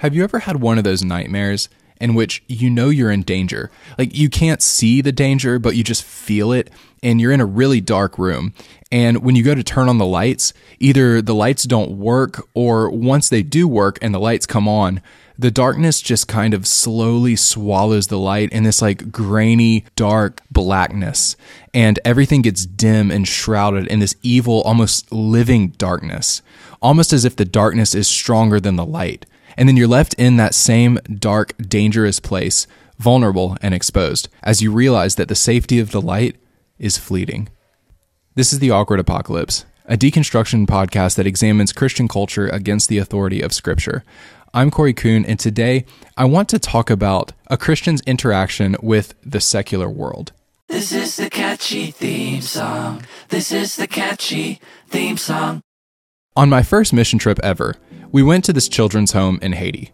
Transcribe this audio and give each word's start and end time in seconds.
Have 0.00 0.14
you 0.14 0.24
ever 0.24 0.40
had 0.40 0.60
one 0.60 0.76
of 0.76 0.84
those 0.84 1.02
nightmares 1.02 1.70
in 1.98 2.14
which 2.14 2.42
you 2.48 2.68
know 2.68 2.90
you're 2.90 3.10
in 3.10 3.22
danger? 3.22 3.70
Like 3.96 4.14
you 4.14 4.28
can't 4.28 4.60
see 4.60 5.00
the 5.00 5.10
danger, 5.10 5.58
but 5.58 5.74
you 5.74 5.82
just 5.82 6.04
feel 6.04 6.52
it, 6.52 6.68
and 7.02 7.18
you're 7.18 7.32
in 7.32 7.40
a 7.40 7.46
really 7.46 7.80
dark 7.80 8.18
room. 8.18 8.52
And 8.92 9.24
when 9.24 9.36
you 9.36 9.42
go 9.42 9.54
to 9.54 9.64
turn 9.64 9.88
on 9.88 9.96
the 9.96 10.04
lights, 10.04 10.52
either 10.78 11.22
the 11.22 11.34
lights 11.34 11.64
don't 11.64 11.92
work, 11.92 12.46
or 12.52 12.90
once 12.90 13.30
they 13.30 13.42
do 13.42 13.66
work 13.66 13.98
and 14.02 14.14
the 14.14 14.20
lights 14.20 14.44
come 14.44 14.68
on, 14.68 15.00
the 15.38 15.50
darkness 15.50 16.02
just 16.02 16.28
kind 16.28 16.52
of 16.52 16.66
slowly 16.66 17.34
swallows 17.34 18.08
the 18.08 18.18
light 18.18 18.52
in 18.52 18.64
this 18.64 18.82
like 18.82 19.10
grainy, 19.10 19.86
dark 19.96 20.42
blackness. 20.50 21.36
And 21.72 21.98
everything 22.04 22.42
gets 22.42 22.66
dim 22.66 23.10
and 23.10 23.26
shrouded 23.26 23.86
in 23.86 24.00
this 24.00 24.14
evil, 24.22 24.60
almost 24.60 25.10
living 25.10 25.68
darkness, 25.68 26.42
almost 26.82 27.14
as 27.14 27.24
if 27.24 27.34
the 27.34 27.46
darkness 27.46 27.94
is 27.94 28.06
stronger 28.06 28.60
than 28.60 28.76
the 28.76 28.84
light. 28.84 29.24
And 29.56 29.68
then 29.68 29.76
you're 29.76 29.88
left 29.88 30.14
in 30.14 30.36
that 30.36 30.54
same 30.54 30.98
dark, 31.18 31.54
dangerous 31.56 32.20
place, 32.20 32.66
vulnerable 32.98 33.56
and 33.62 33.72
exposed, 33.74 34.28
as 34.42 34.60
you 34.60 34.70
realize 34.70 35.14
that 35.14 35.28
the 35.28 35.34
safety 35.34 35.78
of 35.78 35.92
the 35.92 36.00
light 36.00 36.36
is 36.78 36.98
fleeting. 36.98 37.48
This 38.34 38.52
is 38.52 38.58
The 38.58 38.70
Awkward 38.70 39.00
Apocalypse, 39.00 39.64
a 39.86 39.96
deconstruction 39.96 40.66
podcast 40.66 41.16
that 41.16 41.26
examines 41.26 41.72
Christian 41.72 42.06
culture 42.06 42.48
against 42.48 42.88
the 42.88 42.98
authority 42.98 43.40
of 43.40 43.52
Scripture. 43.52 44.04
I'm 44.52 44.70
Corey 44.70 44.92
Kuhn, 44.92 45.24
and 45.24 45.38
today 45.38 45.86
I 46.16 46.26
want 46.26 46.48
to 46.50 46.58
talk 46.58 46.90
about 46.90 47.32
a 47.48 47.56
Christian's 47.56 48.02
interaction 48.02 48.76
with 48.82 49.14
the 49.22 49.40
secular 49.40 49.88
world. 49.88 50.32
This 50.68 50.92
is 50.92 51.16
the 51.16 51.30
catchy 51.30 51.90
theme 51.90 52.42
song. 52.42 53.04
This 53.28 53.52
is 53.52 53.76
the 53.76 53.86
catchy 53.86 54.60
theme 54.88 55.16
song. 55.16 55.62
On 56.34 56.50
my 56.50 56.62
first 56.62 56.92
mission 56.92 57.18
trip 57.18 57.38
ever, 57.42 57.76
we 58.12 58.22
went 58.22 58.44
to 58.44 58.52
this 58.52 58.68
children's 58.68 59.12
home 59.12 59.38
in 59.42 59.52
Haiti. 59.52 59.92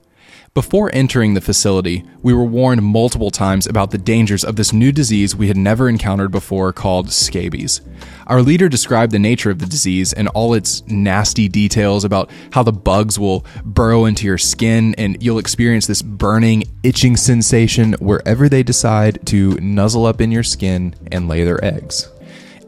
Before 0.54 0.90
entering 0.92 1.32
the 1.32 1.40
facility, 1.40 2.04
we 2.22 2.34
were 2.34 2.44
warned 2.44 2.82
multiple 2.82 3.30
times 3.30 3.66
about 3.66 3.90
the 3.90 3.96
dangers 3.96 4.44
of 4.44 4.56
this 4.56 4.70
new 4.70 4.92
disease 4.92 5.34
we 5.34 5.48
had 5.48 5.56
never 5.56 5.88
encountered 5.88 6.30
before 6.30 6.74
called 6.74 7.10
scabies. 7.10 7.80
Our 8.26 8.42
leader 8.42 8.68
described 8.68 9.12
the 9.12 9.18
nature 9.18 9.50
of 9.50 9.60
the 9.60 9.66
disease 9.66 10.12
and 10.12 10.28
all 10.28 10.52
its 10.52 10.86
nasty 10.86 11.48
details 11.48 12.04
about 12.04 12.30
how 12.50 12.62
the 12.62 12.70
bugs 12.70 13.18
will 13.18 13.46
burrow 13.64 14.04
into 14.04 14.26
your 14.26 14.36
skin 14.36 14.94
and 14.98 15.22
you'll 15.22 15.38
experience 15.38 15.86
this 15.86 16.02
burning, 16.02 16.64
itching 16.82 17.16
sensation 17.16 17.94
wherever 17.94 18.46
they 18.46 18.62
decide 18.62 19.24
to 19.28 19.54
nuzzle 19.54 20.04
up 20.04 20.20
in 20.20 20.30
your 20.30 20.42
skin 20.42 20.94
and 21.10 21.28
lay 21.28 21.44
their 21.44 21.64
eggs. 21.64 22.11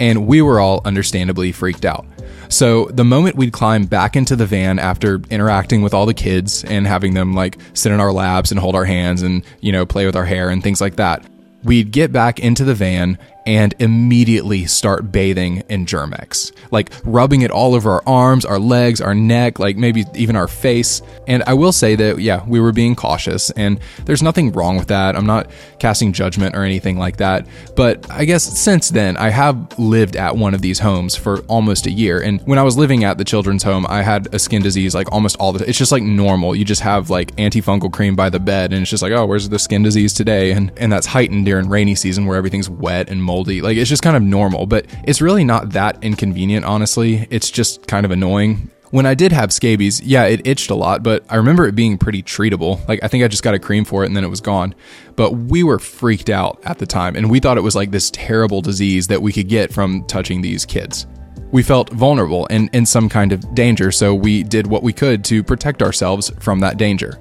And 0.01 0.27
we 0.27 0.43
were 0.43 0.61
all 0.61 0.81
understandably 0.85 1.53
freaked 1.53 1.85
out. 1.85 2.05
So 2.49 2.87
the 2.87 3.05
moment 3.05 3.37
we'd 3.37 3.53
climb 3.53 3.87
back 3.87 4.17
into 4.17 4.37
the 4.37 4.47
van 4.47 4.79
after 4.79 5.21
interacting 5.31 5.83
with 5.83 5.95
all 5.95 6.07
the 6.07 6.15
kids 6.15 6.65
and 6.65 6.87
having 6.87 7.15
them 7.15 7.35
like 7.35 7.59
sit 7.73 7.91
in 7.91 8.01
our 8.01 8.13
laps 8.13 8.51
and 8.51 8.61
hold 8.61 8.75
our 8.75 8.85
hands 8.85 9.23
and, 9.23 9.45
you 9.61 9.73
know, 9.73 9.87
play 9.87 10.07
with 10.07 10.17
our 10.17 10.25
hair 10.25 10.51
and 10.51 10.63
things 10.63 10.81
like 10.81 10.97
that, 10.97 11.25
we'd 11.63 11.91
get 11.91 12.13
back 12.13 12.39
into 12.39 12.65
the 12.65 12.75
van 12.75 13.19
and 13.47 13.75
immediately 13.79 14.65
start 14.65 15.13
bathing 15.13 15.63
in 15.69 15.85
Germ-X, 15.85 16.53
like 16.71 16.91
rubbing 17.05 17.43
it 17.43 17.51
all 17.51 17.75
over 17.75 17.91
our 17.91 18.03
arms, 18.07 18.45
our 18.45 18.59
legs, 18.59 19.01
our 19.01 19.15
neck, 19.15 19.59
like 19.59 19.77
maybe 19.77 20.05
even 20.15 20.35
our 20.35 20.49
face. 20.49 21.03
And 21.27 21.43
I 21.47 21.53
will 21.55 21.73
say 21.73 21.95
that, 21.95 22.21
yeah, 22.21 22.43
we 22.47 22.59
were 22.59 22.73
being 22.73 22.97
cautious, 22.97 23.51
and 23.51 23.79
there's 24.07 24.23
nothing 24.23 24.53
wrong 24.53 24.79
with 24.79 24.89
that. 24.89 25.15
I'm 25.15 25.27
not 25.27 25.51
casting 25.79 26.13
judgment 26.13 26.57
or 26.57 26.65
anything 26.65 26.99
like 26.99 27.19
that. 27.19 27.47
But 27.77 28.11
I 28.11 28.25
guess 28.25 28.45
since 28.59 28.89
then, 28.89 29.17
I 29.19 29.29
have 29.29 29.79
lived 29.79 30.17
at 30.17 30.37
one 30.37 30.55
of 30.55 30.63
these 30.63 30.79
homes 30.79 31.15
for 31.15 31.41
almost 31.41 31.87
a 31.87 31.91
year. 31.91 32.21
And 32.21 32.41
when 32.47 32.59
I 32.59 32.63
was 32.63 32.79
living 32.79 33.05
at 33.05 33.19
the 33.19 33.25
children's 33.25 33.63
home, 33.63 33.85
I 33.89 34.03
had 34.03 34.35
a 34.35 34.39
skin 34.39 34.63
disease 34.63 34.95
like 34.95 35.13
almost 35.13 35.37
all 35.37 35.53
the 35.53 35.59
time. 35.59 35.69
It's 35.69 35.79
just 35.79 35.93
like 35.93 36.03
normal. 36.03 36.57
You 36.57 36.65
just 36.65 36.81
have 36.81 37.11
like 37.11 37.37
antifungal 37.37 37.93
cream 37.93 38.17
by 38.17 38.31
the 38.31 38.41
bed, 38.41 38.73
and 38.73 38.81
it's 38.81 38.91
just 38.91 39.03
like, 39.03 39.13
oh, 39.13 39.27
where's 39.27 39.51
the 39.51 39.59
skin 39.59 39.83
disease 39.83 40.15
today? 40.15 40.53
And, 40.53 40.73
and 40.79 40.91
that's 40.91 41.07
heightened 41.07 41.45
during 41.45 41.69
rainy 41.69 41.95
season 41.95 42.25
where 42.25 42.39
everything's 42.39 42.71
wet 42.71 43.11
and 43.11 43.23
moldy. 43.23 43.34
Like 43.43 43.77
it's 43.77 43.89
just 43.89 44.03
kind 44.03 44.17
of 44.17 44.23
normal, 44.23 44.67
but 44.67 44.87
it's 45.05 45.21
really 45.21 45.45
not 45.45 45.71
that 45.71 46.03
inconvenient, 46.03 46.65
honestly. 46.65 47.27
It's 47.31 47.51
just 47.51 47.87
kind 47.87 48.07
of 48.07 48.13
annoying. 48.13 48.71
When 48.91 49.07
I 49.07 49.15
did 49.15 49.33
have 49.33 49.53
scabies, 49.53 50.01
yeah, 50.03 50.25
it 50.27 50.47
itched 50.47 50.71
a 50.71 50.77
lot, 50.77 51.03
but 51.03 51.25
I 51.29 51.35
remember 51.35 51.67
it 51.67 51.75
being 51.75 51.99
pretty 51.99 52.23
treatable. 52.23 52.87
Like 52.87 53.01
I 53.03 53.09
think 53.09 53.25
I 53.25 53.29
just 53.29 53.43
got 53.43 53.55
a 53.55 53.59
cream 53.59 53.85
for 53.85 54.05
it 54.05 54.07
and 54.07 54.17
then 54.17 54.23
it 54.23 54.31
was 54.31 54.41
gone. 54.41 54.73
But 55.17 55.33
we 55.33 55.65
were 55.65 55.81
freaked 55.81 56.31
out 56.31 56.61
at 56.65 56.79
the 56.79 56.87
time 56.87 57.17
and 57.17 57.29
we 57.29 57.41
thought 57.41 57.59
it 57.59 57.63
was 57.63 57.75
like 57.75 57.91
this 57.91 58.11
terrible 58.13 58.61
disease 58.61 59.09
that 59.09 59.21
we 59.21 59.33
could 59.33 59.49
get 59.49 59.73
from 59.73 60.05
touching 60.05 60.43
these 60.43 60.65
kids. 60.65 61.09
We 61.51 61.63
felt 61.63 61.91
vulnerable 61.91 62.47
and 62.51 62.69
in 62.73 62.87
some 62.87 63.09
kind 63.09 63.33
of 63.33 63.55
danger, 63.55 63.91
so 63.91 64.15
we 64.15 64.43
did 64.45 64.67
what 64.67 64.83
we 64.83 64.93
could 64.93 65.25
to 65.25 65.43
protect 65.43 65.83
ourselves 65.83 66.31
from 66.39 66.61
that 66.61 66.77
danger. 66.77 67.19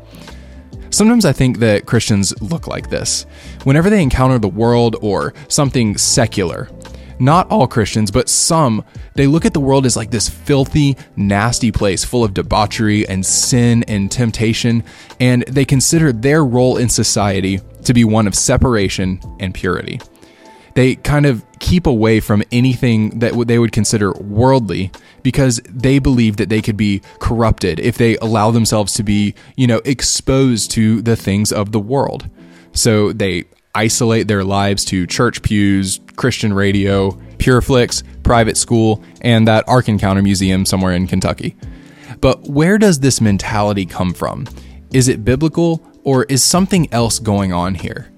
Sometimes 0.93 1.25
I 1.25 1.33
think 1.33 1.57
that 1.57 1.87
Christians 1.87 2.39
look 2.39 2.67
like 2.67 2.91
this. 2.91 3.25
Whenever 3.63 3.89
they 3.89 4.03
encounter 4.03 4.37
the 4.37 4.47
world 4.47 4.95
or 5.01 5.33
something 5.47 5.97
secular, 5.97 6.69
not 7.17 7.49
all 7.49 7.65
Christians, 7.65 8.11
but 8.11 8.29
some, 8.29 8.85
they 9.15 9.25
look 9.25 9.43
at 9.43 9.55
the 9.55 9.59
world 9.59 9.87
as 9.87 9.95
like 9.95 10.11
this 10.11 10.29
filthy, 10.29 10.95
nasty 11.15 11.71
place 11.71 12.03
full 12.03 12.23
of 12.23 12.35
debauchery 12.35 13.07
and 13.07 13.25
sin 13.25 13.83
and 13.87 14.11
temptation, 14.11 14.83
and 15.19 15.43
they 15.47 15.65
consider 15.65 16.11
their 16.11 16.45
role 16.45 16.77
in 16.77 16.89
society 16.89 17.59
to 17.85 17.93
be 17.95 18.03
one 18.03 18.27
of 18.27 18.35
separation 18.35 19.19
and 19.39 19.55
purity. 19.55 19.99
They 20.75 20.95
kind 20.95 21.25
of 21.25 21.43
keep 21.59 21.85
away 21.85 22.19
from 22.19 22.43
anything 22.51 23.19
that 23.19 23.47
they 23.47 23.59
would 23.59 23.71
consider 23.71 24.11
worldly 24.13 24.91
because 25.21 25.61
they 25.69 25.99
believe 25.99 26.37
that 26.37 26.49
they 26.49 26.61
could 26.61 26.77
be 26.77 27.01
corrupted 27.19 27.79
if 27.79 27.97
they 27.97 28.17
allow 28.17 28.51
themselves 28.51 28.93
to 28.93 29.03
be, 29.03 29.35
you 29.55 29.67
know, 29.67 29.81
exposed 29.85 30.71
to 30.71 31.01
the 31.01 31.15
things 31.15 31.51
of 31.51 31.71
the 31.71 31.79
world. 31.79 32.29
So 32.73 33.13
they 33.13 33.45
isolate 33.75 34.27
their 34.27 34.43
lives 34.43 34.85
to 34.85 35.07
church 35.07 35.41
pews, 35.41 35.99
Christian 36.15 36.53
radio, 36.53 37.11
Pureflix, 37.37 38.03
private 38.23 38.57
school, 38.57 39.03
and 39.21 39.47
that 39.47 39.67
Ark 39.67 39.89
Encounter 39.89 40.21
Museum 40.21 40.65
somewhere 40.65 40.93
in 40.93 41.07
Kentucky. 41.07 41.55
But 42.21 42.47
where 42.47 42.77
does 42.77 42.99
this 42.99 43.19
mentality 43.19 43.85
come 43.85 44.13
from? 44.13 44.47
Is 44.93 45.07
it 45.07 45.25
biblical 45.25 45.81
or 46.03 46.23
is 46.25 46.43
something 46.43 46.91
else 46.93 47.19
going 47.19 47.51
on 47.51 47.75
here? 47.75 48.12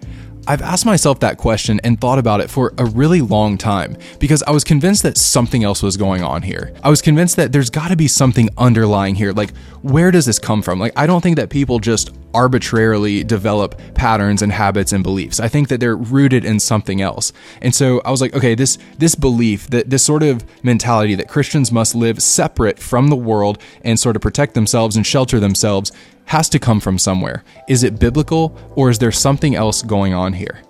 I've 0.48 0.62
asked 0.62 0.86
myself 0.86 1.20
that 1.22 1.38
question 1.38 1.80
and 1.84 2.00
thought 2.00 2.20
about 2.20 2.40
it 2.40 2.52
for 2.52 2.74
a 2.78 2.86
really 2.86 3.22
long 3.22 3.58
time 3.58 3.98
because 4.20 4.44
I 4.44 4.52
was 4.52 4.64
convinced 4.64 5.02
that 5.04 5.18
something 5.18 5.64
else 5.64 5.82
was 5.82 5.98
going 5.98 6.24
on 6.24 6.44
here. 6.44 6.72
I 6.84 6.90
was 6.90 7.02
convinced 7.02 7.36
that 7.38 7.52
there's 7.52 7.72
got 7.72 7.88
to 7.88 7.96
be 7.96 8.08
something 8.08 8.50
underlying 8.58 9.16
here. 9.16 9.32
Like, 9.32 9.56
where 9.82 10.12
does 10.12 10.28
this 10.28 10.38
come 10.38 10.62
from? 10.62 10.80
Like, 10.80 10.94
I 10.96 11.08
don't 11.08 11.22
think 11.22 11.38
that 11.38 11.50
people 11.50 11.80
just 11.80 12.12
arbitrarily 12.36 13.24
develop 13.24 13.80
patterns 13.96 14.42
and 14.42 14.52
habits 14.52 14.92
and 14.92 15.04
beliefs. 15.04 15.40
I 15.40 15.48
think 15.48 15.70
that 15.70 15.80
they're 15.80 15.96
rooted 15.96 16.46
in 16.46 16.60
something 16.60 17.02
else. 17.02 17.34
And 17.62 17.74
so 17.74 18.02
I 18.06 18.12
was 18.12 18.22
like, 18.22 18.36
okay, 18.36 18.54
this 18.54 18.78
this 19.00 19.16
belief, 19.16 19.68
that 19.70 19.90
this 19.90 20.04
sort 20.04 20.22
of 20.22 20.44
mentality 20.64 21.16
that 21.16 21.28
Christians 21.28 21.72
must 21.72 21.96
live 21.96 22.22
separate 22.22 22.78
from 22.78 23.08
the 23.08 23.16
world 23.16 23.58
and 23.84 24.00
sort 24.00 24.16
of 24.16 24.22
protect 24.22 24.54
themselves 24.54 24.96
and 24.96 25.08
shelter 25.08 25.40
themselves 25.40 25.92
has 26.26 26.50
to 26.50 26.60
come 26.60 26.80
from 26.80 26.98
somewhere. 26.98 27.44
Is 27.68 27.84
it 27.84 28.00
biblical 28.00 28.58
or 28.76 28.90
is 28.90 29.00
there 29.00 29.12
something 29.12 29.56
else 29.56 29.82
going 29.82 30.14
on 30.14 30.34
here? 30.34 30.62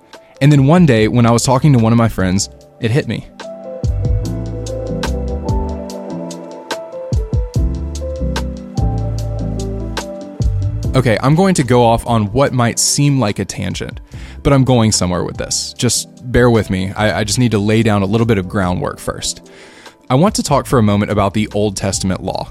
And 0.42 0.52
then 0.52 0.68
one 0.68 0.86
day 0.86 1.08
when 1.08 1.26
I 1.26 1.32
was 1.32 1.44
talking 1.44 1.74
to 1.74 1.80
one 1.80 1.94
of 1.94 1.98
my 1.98 2.10
friends, 2.10 2.50
it 2.80 2.92
hit 2.92 3.08
me. 3.08 3.28
Okay, 10.96 11.18
I'm 11.22 11.36
going 11.36 11.56
to 11.56 11.64
go 11.64 11.84
off 11.84 12.08
on 12.08 12.32
what 12.32 12.54
might 12.54 12.80
seem 12.80 13.20
like 13.20 13.40
a 13.40 13.44
tangent, 13.44 14.00
but 14.44 14.54
I'm 14.54 14.64
going 14.64 14.94
somewhere 14.94 15.26
with 15.26 15.36
this. 15.36 15.74
Just 15.74 16.32
bear 16.32 16.50
with 16.50 16.70
me. 16.70 16.94
I, 16.94 17.20
I, 17.20 17.24
just 17.26 17.38
need 17.38 17.52
to 17.52 17.60
lay 17.60 17.84
down 17.84 18.02
a 18.02 18.06
little 18.06 18.26
bit 18.26 18.38
of 18.38 18.48
groundwork 18.48 19.00
first. 19.00 19.52
I 20.10 20.16
want 20.16 20.36
to 20.36 20.44
talk 20.44 20.66
for 20.66 20.80
a 20.80 20.84
moment 20.84 21.12
about 21.12 21.34
the 21.34 21.50
Old 21.54 21.76
Testament 21.76 22.24
law. 22.24 22.50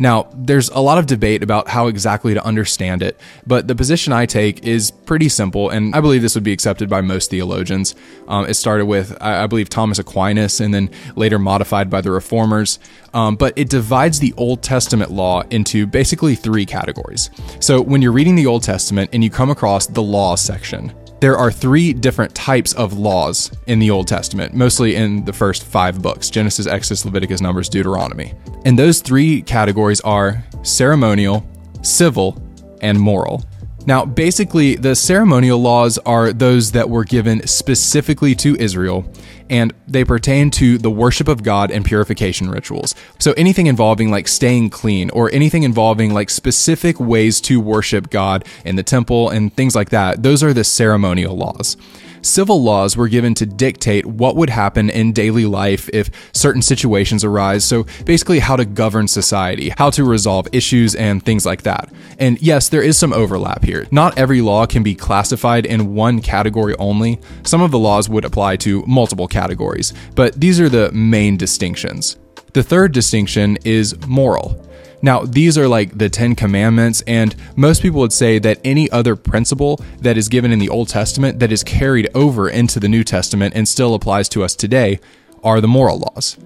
Now, 0.00 0.28
there's 0.34 0.70
a 0.70 0.80
lot 0.80 0.96
of 0.96 1.04
debate 1.04 1.42
about 1.42 1.68
how 1.68 1.86
exactly 1.86 2.32
to 2.32 2.42
understand 2.42 3.02
it, 3.02 3.20
but 3.46 3.68
the 3.68 3.74
position 3.74 4.14
I 4.14 4.24
take 4.24 4.64
is 4.64 4.90
pretty 4.90 5.28
simple, 5.28 5.68
and 5.68 5.94
I 5.94 6.00
believe 6.00 6.22
this 6.22 6.34
would 6.34 6.42
be 6.42 6.52
accepted 6.52 6.88
by 6.88 7.02
most 7.02 7.28
theologians. 7.28 7.94
Um, 8.26 8.46
it 8.46 8.54
started 8.54 8.86
with, 8.86 9.14
I, 9.20 9.46
believe, 9.46 9.68
Thomas 9.68 9.98
Aquinas, 9.98 10.58
and 10.58 10.72
then 10.72 10.90
later 11.16 11.38
modified 11.38 11.90
by 11.90 12.00
the 12.00 12.10
Reformers. 12.10 12.78
Um, 13.12 13.36
but 13.36 13.52
it 13.58 13.68
divides 13.68 14.20
the 14.20 14.32
Old 14.38 14.62
Testament 14.62 15.10
law 15.10 15.42
into 15.50 15.86
basically 15.86 16.34
three 16.34 16.64
categories. 16.64 17.28
So 17.60 17.82
when 17.82 18.00
you're 18.00 18.12
reading 18.12 18.36
the 18.36 18.46
Old 18.46 18.62
Testament 18.62 19.10
and 19.12 19.22
you 19.22 19.28
come 19.28 19.50
across 19.50 19.86
the 19.86 20.02
law 20.02 20.34
section, 20.34 20.94
there 21.20 21.36
are 21.36 21.52
three 21.52 21.92
different 21.92 22.34
types 22.34 22.72
of 22.72 22.94
laws 22.94 23.50
in 23.66 23.78
the 23.78 23.90
Old 23.90 24.08
Testament, 24.08 24.54
mostly 24.54 24.96
in 24.96 25.24
the 25.24 25.32
first 25.32 25.64
five 25.64 26.00
books 26.00 26.30
Genesis, 26.30 26.66
Exodus, 26.66 27.04
Leviticus, 27.04 27.40
Numbers, 27.40 27.68
Deuteronomy. 27.68 28.34
And 28.64 28.78
those 28.78 29.00
three 29.00 29.42
categories 29.42 30.00
are 30.00 30.44
ceremonial, 30.62 31.46
civil, 31.82 32.42
and 32.80 32.98
moral. 32.98 33.44
Now, 33.86 34.04
basically, 34.04 34.76
the 34.76 34.94
ceremonial 34.94 35.58
laws 35.58 35.98
are 35.98 36.32
those 36.32 36.72
that 36.72 36.88
were 36.88 37.04
given 37.04 37.46
specifically 37.46 38.34
to 38.36 38.56
Israel, 38.56 39.10
and 39.50 39.74
they 39.86 40.04
pertain 40.04 40.50
to 40.52 40.78
the 40.78 40.90
worship 40.90 41.28
of 41.28 41.42
God 41.42 41.70
and 41.70 41.84
purification 41.84 42.50
rituals. 42.50 42.94
So, 43.18 43.32
anything 43.32 43.66
involving 43.66 44.10
like 44.10 44.28
staying 44.28 44.70
clean 44.70 45.10
or 45.10 45.30
anything 45.32 45.64
involving 45.64 46.14
like 46.14 46.30
specific 46.30 46.98
ways 46.98 47.40
to 47.42 47.60
worship 47.60 48.08
God 48.08 48.46
in 48.64 48.76
the 48.76 48.82
temple 48.82 49.28
and 49.28 49.54
things 49.54 49.74
like 49.74 49.90
that, 49.90 50.22
those 50.22 50.42
are 50.42 50.54
the 50.54 50.64
ceremonial 50.64 51.36
laws 51.36 51.76
civil 52.22 52.62
laws 52.62 52.96
were 52.96 53.08
given 53.08 53.34
to 53.34 53.46
dictate 53.46 54.06
what 54.06 54.36
would 54.36 54.50
happen 54.50 54.90
in 54.90 55.12
daily 55.12 55.46
life 55.46 55.88
if 55.92 56.10
certain 56.32 56.62
situations 56.62 57.24
arise. 57.24 57.64
So 57.64 57.86
basically, 58.04 58.38
how 58.38 58.56
to 58.56 58.64
govern 58.64 59.08
society, 59.08 59.72
how 59.76 59.90
to 59.90 60.04
resolve 60.04 60.48
issues, 60.52 60.94
and 60.94 61.24
things 61.24 61.46
like 61.46 61.62
that. 61.62 61.92
And 62.18 62.40
yes, 62.42 62.68
there 62.68 62.82
is 62.82 62.96
some 62.96 63.12
overlap 63.12 63.64
here. 63.64 63.86
Not 63.90 64.18
every 64.18 64.40
law 64.40 64.66
can 64.66 64.82
be 64.82 64.94
classified 64.94 65.66
in 65.66 65.94
one 65.94 66.20
category 66.20 66.74
only. 66.78 67.20
Some 67.42 67.62
of 67.62 67.70
the 67.70 67.78
laws 67.78 68.08
would 68.08 68.24
apply 68.24 68.56
to 68.56 68.84
multiple 68.86 69.28
categories, 69.28 69.92
but 70.14 70.40
these 70.40 70.60
are 70.60 70.68
the 70.68 70.90
main 70.92 71.36
distinctions. 71.36 72.16
The 72.52 72.62
third 72.62 72.92
distinction 72.92 73.58
is 73.64 73.96
moral. 74.06 74.66
Now, 75.02 75.22
these 75.22 75.56
are 75.56 75.66
like 75.66 75.96
the 75.96 76.10
Ten 76.10 76.34
Commandments, 76.34 77.02
and 77.06 77.34
most 77.56 77.82
people 77.82 78.00
would 78.00 78.12
say 78.12 78.38
that 78.38 78.60
any 78.64 78.90
other 78.90 79.16
principle 79.16 79.80
that 80.00 80.18
is 80.18 80.28
given 80.28 80.52
in 80.52 80.58
the 80.58 80.68
Old 80.68 80.88
Testament 80.88 81.38
that 81.38 81.52
is 81.52 81.64
carried 81.64 82.08
over 82.14 82.48
into 82.48 82.78
the 82.78 82.88
New 82.88 83.04
Testament 83.04 83.54
and 83.54 83.66
still 83.66 83.94
applies 83.94 84.28
to 84.30 84.44
us 84.44 84.54
today 84.54 85.00
are 85.42 85.60
the 85.60 85.68
moral 85.68 85.98
laws. 85.98 86.36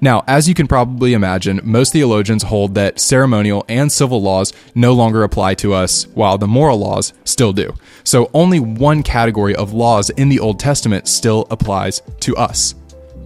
Now, 0.00 0.22
as 0.28 0.48
you 0.48 0.54
can 0.54 0.68
probably 0.68 1.12
imagine, 1.12 1.60
most 1.64 1.92
theologians 1.92 2.44
hold 2.44 2.76
that 2.76 3.00
ceremonial 3.00 3.64
and 3.68 3.90
civil 3.90 4.22
laws 4.22 4.52
no 4.76 4.92
longer 4.92 5.24
apply 5.24 5.54
to 5.54 5.74
us, 5.74 6.06
while 6.14 6.38
the 6.38 6.46
moral 6.46 6.78
laws 6.78 7.12
still 7.24 7.52
do. 7.52 7.74
So, 8.04 8.30
only 8.32 8.60
one 8.60 9.02
category 9.02 9.56
of 9.56 9.72
laws 9.72 10.10
in 10.10 10.28
the 10.28 10.38
Old 10.38 10.60
Testament 10.60 11.08
still 11.08 11.48
applies 11.50 12.00
to 12.20 12.36
us 12.36 12.76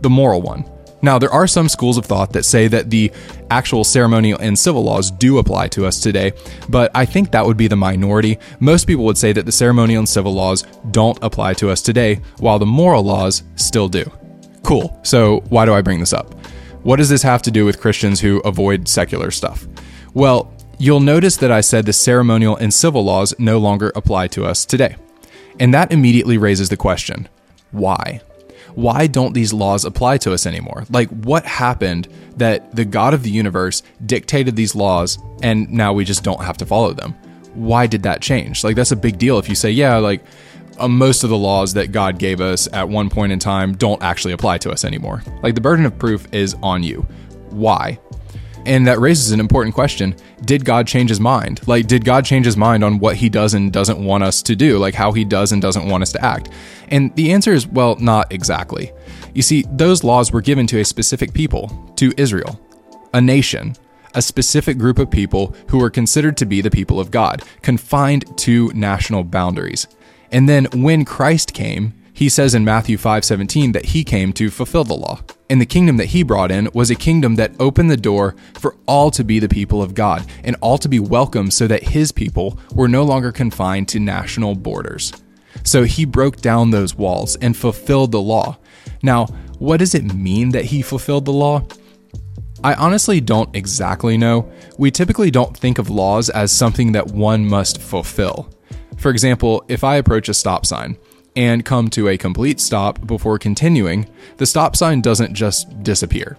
the 0.00 0.08
moral 0.08 0.40
one. 0.40 0.64
Now, 1.02 1.18
there 1.18 1.30
are 1.30 1.48
some 1.48 1.68
schools 1.68 1.98
of 1.98 2.06
thought 2.06 2.32
that 2.32 2.44
say 2.44 2.68
that 2.68 2.88
the 2.88 3.10
actual 3.50 3.82
ceremonial 3.82 4.38
and 4.40 4.56
civil 4.56 4.84
laws 4.84 5.10
do 5.10 5.38
apply 5.38 5.68
to 5.68 5.84
us 5.84 6.00
today, 6.00 6.32
but 6.68 6.92
I 6.94 7.04
think 7.04 7.32
that 7.32 7.44
would 7.44 7.56
be 7.56 7.66
the 7.66 7.76
minority. 7.76 8.38
Most 8.60 8.86
people 8.86 9.04
would 9.06 9.18
say 9.18 9.32
that 9.32 9.44
the 9.44 9.52
ceremonial 9.52 9.98
and 9.98 10.08
civil 10.08 10.32
laws 10.32 10.64
don't 10.92 11.18
apply 11.22 11.54
to 11.54 11.70
us 11.70 11.82
today, 11.82 12.20
while 12.38 12.60
the 12.60 12.66
moral 12.66 13.02
laws 13.02 13.42
still 13.56 13.88
do. 13.88 14.04
Cool. 14.62 14.96
So, 15.02 15.40
why 15.48 15.66
do 15.66 15.74
I 15.74 15.82
bring 15.82 15.98
this 15.98 16.12
up? 16.12 16.34
What 16.84 16.96
does 16.96 17.08
this 17.08 17.22
have 17.22 17.42
to 17.42 17.50
do 17.50 17.64
with 17.64 17.80
Christians 17.80 18.20
who 18.20 18.40
avoid 18.40 18.86
secular 18.88 19.30
stuff? 19.30 19.66
Well, 20.14 20.52
you'll 20.78 21.00
notice 21.00 21.36
that 21.38 21.50
I 21.50 21.62
said 21.62 21.84
the 21.84 21.92
ceremonial 21.92 22.56
and 22.56 22.72
civil 22.72 23.04
laws 23.04 23.34
no 23.38 23.58
longer 23.58 23.92
apply 23.96 24.28
to 24.28 24.44
us 24.44 24.64
today. 24.64 24.96
And 25.58 25.74
that 25.74 25.92
immediately 25.92 26.38
raises 26.38 26.68
the 26.68 26.76
question 26.76 27.28
why? 27.70 28.20
Why 28.74 29.06
don't 29.06 29.34
these 29.34 29.52
laws 29.52 29.84
apply 29.84 30.18
to 30.18 30.32
us 30.32 30.46
anymore? 30.46 30.84
Like, 30.90 31.08
what 31.10 31.44
happened 31.44 32.08
that 32.36 32.74
the 32.74 32.84
God 32.84 33.14
of 33.14 33.22
the 33.22 33.30
universe 33.30 33.82
dictated 34.06 34.56
these 34.56 34.74
laws 34.74 35.18
and 35.42 35.70
now 35.70 35.92
we 35.92 36.04
just 36.04 36.24
don't 36.24 36.42
have 36.42 36.56
to 36.58 36.66
follow 36.66 36.92
them? 36.92 37.12
Why 37.54 37.86
did 37.86 38.02
that 38.04 38.22
change? 38.22 38.64
Like, 38.64 38.76
that's 38.76 38.92
a 38.92 38.96
big 38.96 39.18
deal 39.18 39.38
if 39.38 39.48
you 39.48 39.54
say, 39.54 39.70
yeah, 39.70 39.96
like, 39.96 40.24
uh, 40.78 40.88
most 40.88 41.22
of 41.22 41.30
the 41.30 41.36
laws 41.36 41.74
that 41.74 41.92
God 41.92 42.18
gave 42.18 42.40
us 42.40 42.66
at 42.72 42.88
one 42.88 43.10
point 43.10 43.32
in 43.32 43.38
time 43.38 43.74
don't 43.76 44.02
actually 44.02 44.32
apply 44.32 44.58
to 44.58 44.70
us 44.70 44.84
anymore. 44.84 45.22
Like, 45.42 45.54
the 45.54 45.60
burden 45.60 45.84
of 45.84 45.98
proof 45.98 46.26
is 46.32 46.54
on 46.62 46.82
you. 46.82 47.06
Why? 47.50 47.98
And 48.64 48.86
that 48.86 49.00
raises 49.00 49.32
an 49.32 49.40
important 49.40 49.74
question. 49.74 50.14
Did 50.44 50.64
God 50.64 50.86
change 50.86 51.10
his 51.10 51.20
mind? 51.20 51.66
Like, 51.66 51.86
did 51.86 52.04
God 52.04 52.24
change 52.24 52.46
his 52.46 52.56
mind 52.56 52.84
on 52.84 52.98
what 52.98 53.16
he 53.16 53.28
does 53.28 53.54
and 53.54 53.72
doesn't 53.72 54.02
want 54.02 54.22
us 54.22 54.42
to 54.42 54.54
do? 54.54 54.78
Like, 54.78 54.94
how 54.94 55.12
he 55.12 55.24
does 55.24 55.52
and 55.52 55.60
doesn't 55.60 55.88
want 55.88 56.02
us 56.02 56.12
to 56.12 56.24
act? 56.24 56.48
And 56.88 57.14
the 57.16 57.32
answer 57.32 57.52
is, 57.52 57.66
well, 57.66 57.96
not 57.96 58.32
exactly. 58.32 58.92
You 59.34 59.42
see, 59.42 59.64
those 59.70 60.04
laws 60.04 60.32
were 60.32 60.40
given 60.40 60.66
to 60.68 60.80
a 60.80 60.84
specific 60.84 61.32
people, 61.32 61.92
to 61.96 62.12
Israel, 62.16 62.60
a 63.12 63.20
nation, 63.20 63.74
a 64.14 64.22
specific 64.22 64.78
group 64.78 64.98
of 64.98 65.10
people 65.10 65.54
who 65.68 65.78
were 65.78 65.90
considered 65.90 66.36
to 66.36 66.46
be 66.46 66.60
the 66.60 66.70
people 66.70 67.00
of 67.00 67.10
God, 67.10 67.42
confined 67.62 68.38
to 68.38 68.70
national 68.74 69.24
boundaries. 69.24 69.88
And 70.30 70.48
then 70.48 70.66
when 70.72 71.04
Christ 71.04 71.52
came, 71.52 71.94
he 72.22 72.28
says 72.28 72.54
in 72.54 72.64
Matthew 72.64 72.96
5:17 72.96 73.72
that 73.72 73.86
he 73.86 74.04
came 74.04 74.32
to 74.34 74.48
fulfill 74.48 74.84
the 74.84 74.94
law. 74.94 75.18
And 75.50 75.60
the 75.60 75.66
kingdom 75.66 75.96
that 75.96 76.10
he 76.14 76.22
brought 76.22 76.52
in 76.52 76.68
was 76.72 76.88
a 76.88 76.94
kingdom 76.94 77.34
that 77.34 77.50
opened 77.58 77.90
the 77.90 77.96
door 77.96 78.36
for 78.60 78.76
all 78.86 79.10
to 79.10 79.24
be 79.24 79.40
the 79.40 79.48
people 79.48 79.82
of 79.82 79.92
God 79.92 80.24
and 80.44 80.54
all 80.60 80.78
to 80.78 80.88
be 80.88 81.00
welcome 81.00 81.50
so 81.50 81.66
that 81.66 81.82
his 81.82 82.12
people 82.12 82.60
were 82.76 82.86
no 82.86 83.02
longer 83.02 83.32
confined 83.32 83.88
to 83.88 83.98
national 83.98 84.54
borders. 84.54 85.12
So 85.64 85.82
he 85.82 86.04
broke 86.04 86.40
down 86.40 86.70
those 86.70 86.94
walls 86.94 87.34
and 87.42 87.56
fulfilled 87.56 88.12
the 88.12 88.22
law. 88.22 88.56
Now, 89.02 89.26
what 89.58 89.78
does 89.78 89.96
it 89.96 90.14
mean 90.14 90.50
that 90.50 90.66
he 90.66 90.80
fulfilled 90.80 91.24
the 91.24 91.32
law? 91.32 91.66
I 92.62 92.74
honestly 92.74 93.20
don't 93.20 93.50
exactly 93.56 94.16
know. 94.16 94.48
We 94.78 94.92
typically 94.92 95.32
don't 95.32 95.56
think 95.56 95.80
of 95.80 95.90
laws 95.90 96.30
as 96.30 96.52
something 96.52 96.92
that 96.92 97.08
one 97.08 97.44
must 97.44 97.80
fulfill. 97.82 98.48
For 98.96 99.10
example, 99.10 99.64
if 99.66 99.82
I 99.82 99.96
approach 99.96 100.28
a 100.28 100.34
stop 100.34 100.66
sign, 100.66 100.96
and 101.36 101.64
come 101.64 101.88
to 101.90 102.08
a 102.08 102.18
complete 102.18 102.60
stop 102.60 103.06
before 103.06 103.38
continuing, 103.38 104.08
the 104.36 104.46
stop 104.46 104.76
sign 104.76 105.00
doesn't 105.00 105.34
just 105.34 105.82
disappear. 105.82 106.38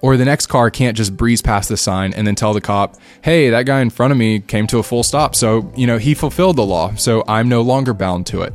Or 0.00 0.16
the 0.16 0.24
next 0.24 0.46
car 0.46 0.70
can't 0.70 0.96
just 0.96 1.16
breeze 1.16 1.40
past 1.40 1.70
the 1.70 1.78
sign 1.78 2.12
and 2.12 2.26
then 2.26 2.34
tell 2.34 2.52
the 2.52 2.60
cop, 2.60 2.96
hey, 3.22 3.48
that 3.50 3.64
guy 3.64 3.80
in 3.80 3.88
front 3.88 4.12
of 4.12 4.18
me 4.18 4.40
came 4.40 4.66
to 4.66 4.78
a 4.78 4.82
full 4.82 5.02
stop, 5.02 5.34
so, 5.34 5.72
you 5.76 5.86
know, 5.86 5.96
he 5.96 6.12
fulfilled 6.12 6.56
the 6.56 6.66
law, 6.66 6.94
so 6.94 7.24
I'm 7.26 7.48
no 7.48 7.62
longer 7.62 7.94
bound 7.94 8.26
to 8.26 8.42
it. 8.42 8.54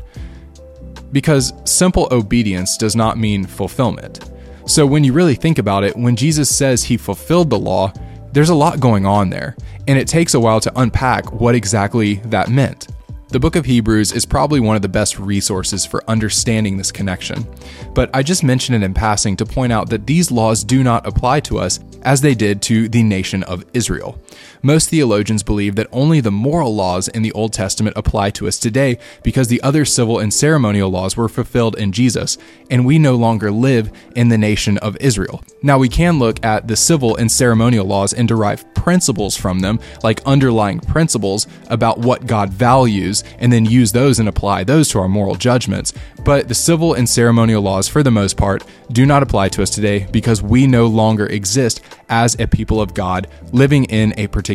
Because 1.12 1.53
simple 1.65 2.07
obedience 2.12 2.77
does 2.77 2.95
not 2.95 3.18
mean 3.18 3.45
fulfillment. 3.45 4.30
So 4.68 4.86
when 4.86 5.03
you 5.03 5.12
really 5.12 5.33
think 5.33 5.57
about 5.57 5.83
it, 5.83 5.95
when 5.95 6.15
Jesus 6.15 6.56
says 6.56 6.83
he 6.83 6.97
fulfilled 6.97 7.50
the 7.50 7.57
law, 7.57 7.91
there's 8.31 8.50
a 8.50 8.56
lot 8.56 8.80
going 8.80 9.07
on 9.07 9.31
there, 9.31 9.56
and 9.88 9.97
it 9.97 10.07
takes 10.07 10.36
a 10.36 10.39
while 10.39 10.59
to 10.59 10.80
unpack 10.80 11.31
what 11.31 11.56
exactly 11.56 12.15
that 12.25 12.50
meant. 12.50 12.89
The 13.31 13.39
book 13.39 13.55
of 13.55 13.65
Hebrews 13.65 14.11
is 14.11 14.25
probably 14.25 14.59
one 14.59 14.75
of 14.75 14.81
the 14.81 14.89
best 14.89 15.19
resources 15.19 15.85
for 15.85 16.03
understanding 16.09 16.77
this 16.77 16.91
connection, 16.91 17.45
but 17.93 18.09
I 18.11 18.23
just 18.23 18.43
mention 18.43 18.73
it 18.73 18.81
in 18.81 18.95
passing 18.95 19.37
to 19.37 19.45
point 19.45 19.71
out 19.71 19.91
that 19.91 20.07
these 20.07 20.31
laws 20.31 20.63
do 20.63 20.83
not 20.83 21.05
apply 21.05 21.41
to 21.41 21.59
us 21.59 21.79
as 22.01 22.21
they 22.21 22.33
did 22.33 22.59
to 22.63 22.89
the 22.89 23.03
nation 23.03 23.43
of 23.43 23.65
Israel. 23.71 24.19
Most 24.61 24.89
theologians 24.89 25.41
believe 25.41 25.75
that 25.75 25.88
only 25.91 26.19
the 26.19 26.31
moral 26.31 26.75
laws 26.75 27.07
in 27.07 27.21
the 27.21 27.31
Old 27.31 27.53
Testament 27.53 27.95
apply 27.95 28.31
to 28.31 28.47
us 28.47 28.59
today 28.59 29.00
because 29.23 29.47
the 29.47 29.61
other 29.61 29.85
civil 29.85 30.19
and 30.19 30.33
ceremonial 30.33 30.89
laws 30.89 31.15
were 31.15 31.29
fulfilled 31.29 31.77
in 31.77 31.94
Jesus, 31.94 32.38
and 32.69 32.85
we 32.85 33.00
no 33.00 33.15
longer 33.15 33.51
live 33.51 33.89
in 34.17 34.27
the 34.27 34.38
nation 34.38 34.77
of 34.79 34.97
Israel. 34.97 35.41
Now, 35.63 35.77
we 35.77 35.88
can 35.88 36.19
look 36.19 36.44
at 36.44 36.67
the 36.67 36.75
civil 36.75 37.15
and 37.15 37.31
ceremonial 37.31 37.85
laws 37.85 38.11
and 38.11 38.27
derive 38.27 38.65
principles 38.73 39.38
from 39.38 39.59
them, 39.59 39.79
like 40.03 40.21
underlying 40.25 40.81
principles 40.81 41.47
about 41.67 42.00
what 42.00 42.27
God 42.27 42.50
values, 42.50 43.23
and 43.39 43.53
then 43.53 43.65
use 43.65 43.94
those 43.94 44.19
and 44.19 44.27
apply 44.27 44.65
those 44.65 44.89
to 44.89 45.00
our 45.00 45.07
moral 45.07 45.36
judgments. 45.36 45.93
But 46.25 46.50
the 46.50 46.55
civil 46.55 46.95
and 46.95 47.07
ceremonial 47.07 47.62
laws, 47.62 47.88
for 47.88 48.03
the 48.03 48.12
most 48.12 48.36
part, 48.36 48.63
do 48.91 49.05
not 49.05 49.24
apply 49.24 49.50
to 49.50 49.63
us 49.63 49.69
today 49.69 50.05
because 50.12 50.41
we 50.41 50.67
no 50.67 50.88
longer 50.88 51.27
exist 51.27 51.81
as 52.10 52.38
a 52.39 52.48
people 52.48 52.81
of 52.81 52.93
God 52.93 53.27
living 53.53 53.86
in 53.86 54.13
a 54.17 54.27
particular 54.27 54.49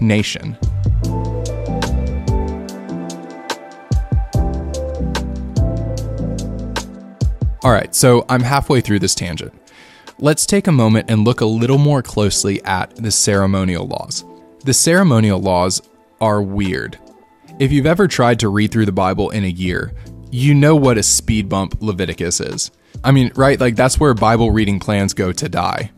nation. 0.00 0.56
All 7.62 7.72
right, 7.72 7.94
so 7.94 8.24
I'm 8.28 8.40
halfway 8.40 8.80
through 8.80 9.00
this 9.00 9.14
tangent. 9.14 9.52
Let's 10.18 10.46
take 10.46 10.66
a 10.66 10.72
moment 10.72 11.10
and 11.10 11.24
look 11.24 11.40
a 11.40 11.46
little 11.46 11.78
more 11.78 12.02
closely 12.02 12.62
at 12.64 12.96
the 12.96 13.10
ceremonial 13.10 13.86
laws. 13.86 14.24
The 14.64 14.72
ceremonial 14.72 15.40
laws 15.40 15.82
are 16.20 16.40
weird. 16.40 16.98
If 17.58 17.72
you've 17.72 17.86
ever 17.86 18.08
tried 18.08 18.40
to 18.40 18.48
read 18.48 18.70
through 18.70 18.86
the 18.86 18.92
Bible 18.92 19.30
in 19.30 19.44
a 19.44 19.48
year, 19.48 19.92
you 20.30 20.54
know 20.54 20.76
what 20.76 20.98
a 20.98 21.02
speed 21.02 21.48
bump 21.48 21.82
Leviticus 21.82 22.40
is. 22.40 22.70
I 23.04 23.12
mean, 23.12 23.30
right? 23.34 23.60
Like, 23.60 23.76
that's 23.76 24.00
where 24.00 24.14
Bible 24.14 24.50
reading 24.50 24.80
plans 24.80 25.12
go 25.12 25.32
to 25.32 25.48
die 25.48 25.90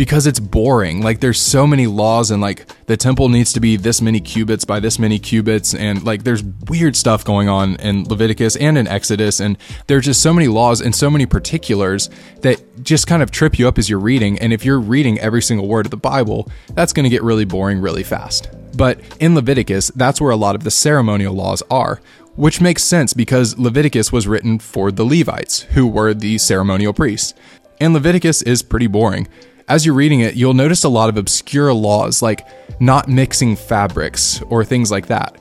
because 0.00 0.26
it's 0.26 0.40
boring. 0.40 1.02
Like 1.02 1.20
there's 1.20 1.38
so 1.38 1.66
many 1.66 1.86
laws 1.86 2.30
and 2.30 2.40
like 2.40 2.66
the 2.86 2.96
temple 2.96 3.28
needs 3.28 3.52
to 3.52 3.60
be 3.60 3.76
this 3.76 4.00
many 4.00 4.18
cubits 4.18 4.64
by 4.64 4.80
this 4.80 4.98
many 4.98 5.18
cubits 5.18 5.74
and 5.74 6.02
like 6.04 6.24
there's 6.24 6.42
weird 6.42 6.96
stuff 6.96 7.22
going 7.22 7.50
on 7.50 7.76
in 7.76 8.04
Leviticus 8.04 8.56
and 8.56 8.78
in 8.78 8.88
Exodus 8.88 9.40
and 9.40 9.58
there's 9.88 10.06
just 10.06 10.22
so 10.22 10.32
many 10.32 10.48
laws 10.48 10.80
and 10.80 10.94
so 10.94 11.10
many 11.10 11.26
particulars 11.26 12.08
that 12.40 12.82
just 12.82 13.06
kind 13.06 13.22
of 13.22 13.30
trip 13.30 13.58
you 13.58 13.68
up 13.68 13.76
as 13.76 13.90
you're 13.90 13.98
reading 13.98 14.38
and 14.38 14.54
if 14.54 14.64
you're 14.64 14.80
reading 14.80 15.18
every 15.18 15.42
single 15.42 15.68
word 15.68 15.84
of 15.84 15.90
the 15.90 15.98
Bible, 15.98 16.50
that's 16.72 16.94
going 16.94 17.04
to 17.04 17.10
get 17.10 17.22
really 17.22 17.44
boring 17.44 17.78
really 17.78 18.02
fast. 18.02 18.48
But 18.74 19.00
in 19.20 19.34
Leviticus, 19.34 19.88
that's 19.94 20.18
where 20.18 20.30
a 20.30 20.36
lot 20.36 20.54
of 20.54 20.64
the 20.64 20.70
ceremonial 20.70 21.34
laws 21.34 21.62
are, 21.70 22.00
which 22.36 22.58
makes 22.58 22.82
sense 22.82 23.12
because 23.12 23.58
Leviticus 23.58 24.10
was 24.10 24.26
written 24.26 24.60
for 24.60 24.90
the 24.90 25.04
Levites, 25.04 25.60
who 25.60 25.86
were 25.86 26.14
the 26.14 26.38
ceremonial 26.38 26.94
priests. 26.94 27.34
And 27.82 27.92
Leviticus 27.92 28.40
is 28.40 28.62
pretty 28.62 28.86
boring 28.86 29.28
as 29.70 29.86
you're 29.86 29.94
reading 29.94 30.18
it, 30.18 30.34
you'll 30.34 30.52
notice 30.52 30.82
a 30.82 30.88
lot 30.88 31.08
of 31.08 31.16
obscure 31.16 31.72
laws 31.72 32.22
like 32.22 32.44
not 32.80 33.08
mixing 33.08 33.54
fabrics 33.54 34.42
or 34.48 34.64
things 34.64 34.90
like 34.90 35.06
that. 35.06 35.40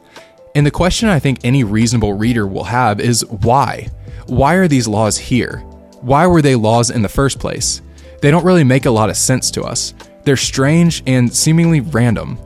And 0.54 0.66
the 0.66 0.72
question 0.72 1.10
I 1.10 1.18
think 1.18 1.40
any 1.44 1.64
reasonable 1.64 2.14
reader 2.14 2.46
will 2.46 2.66
have 2.66 3.00
is 3.00 3.26
why? 3.26 3.90
Why 4.28 4.54
are 4.56 4.68
these 4.68 4.88
laws 4.88 5.18
here? 5.18 5.58
Why 6.02 6.28
were 6.28 6.44
they 6.44 6.56
laws 6.56 6.92
in 6.92 7.02
the 7.02 7.10
first 7.10 7.40
place? 7.40 7.82
They 8.22 8.30
don't 8.30 8.46
really 8.46 8.64
make 8.64 8.86
a 8.86 8.92
lot 8.92 9.10
of 9.10 9.18
sense 9.18 9.50
to 9.52 9.64
us. 9.64 9.96
They're 10.26 10.38
strange 10.38 11.02
and 11.08 11.34
seemingly 11.34 11.80
random. 11.80 12.38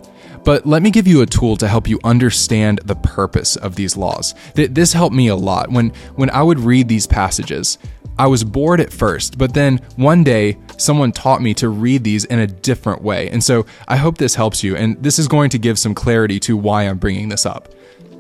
But 0.46 0.66
let 0.66 0.84
me 0.84 0.92
give 0.92 1.08
you 1.08 1.22
a 1.22 1.26
tool 1.26 1.58
to 1.58 1.68
help 1.68 1.90
you 1.90 2.00
understand 2.06 2.80
the 2.86 2.96
purpose 2.96 3.58
of 3.58 3.76
these 3.76 3.98
laws. 3.98 4.36
This 4.56 4.94
helped 4.94 5.16
me 5.16 5.28
a 5.28 5.36
lot 5.36 5.70
when 5.70 5.90
when 6.16 6.30
I 6.30 6.44
would 6.44 6.60
read 6.60 6.88
these 6.88 7.08
passages. 7.08 7.78
I 8.18 8.28
was 8.28 8.44
bored 8.44 8.80
at 8.80 8.94
first, 8.94 9.38
but 9.38 9.54
then 9.54 9.78
one 9.96 10.24
day 10.24 10.58
someone 10.78 11.12
taught 11.12 11.42
me 11.42 11.54
to 11.56 11.70
read 11.70 12.04
these 12.04 12.26
in 12.26 12.40
a 12.40 12.48
different 12.48 13.02
way. 13.02 13.30
And 13.30 13.44
so 13.44 13.66
I 13.88 13.98
hope 13.98 14.18
this 14.18 14.36
helps 14.36 14.64
you 14.64 14.76
and 14.76 15.02
this 15.02 15.18
is 15.20 15.28
going 15.28 15.50
to 15.52 15.58
give 15.58 15.80
some 15.80 15.96
clarity 15.96 16.40
to 16.42 16.56
why 16.58 16.84
I'm 16.84 16.98
bringing 16.98 17.30
this 17.30 17.46
up. 17.46 17.74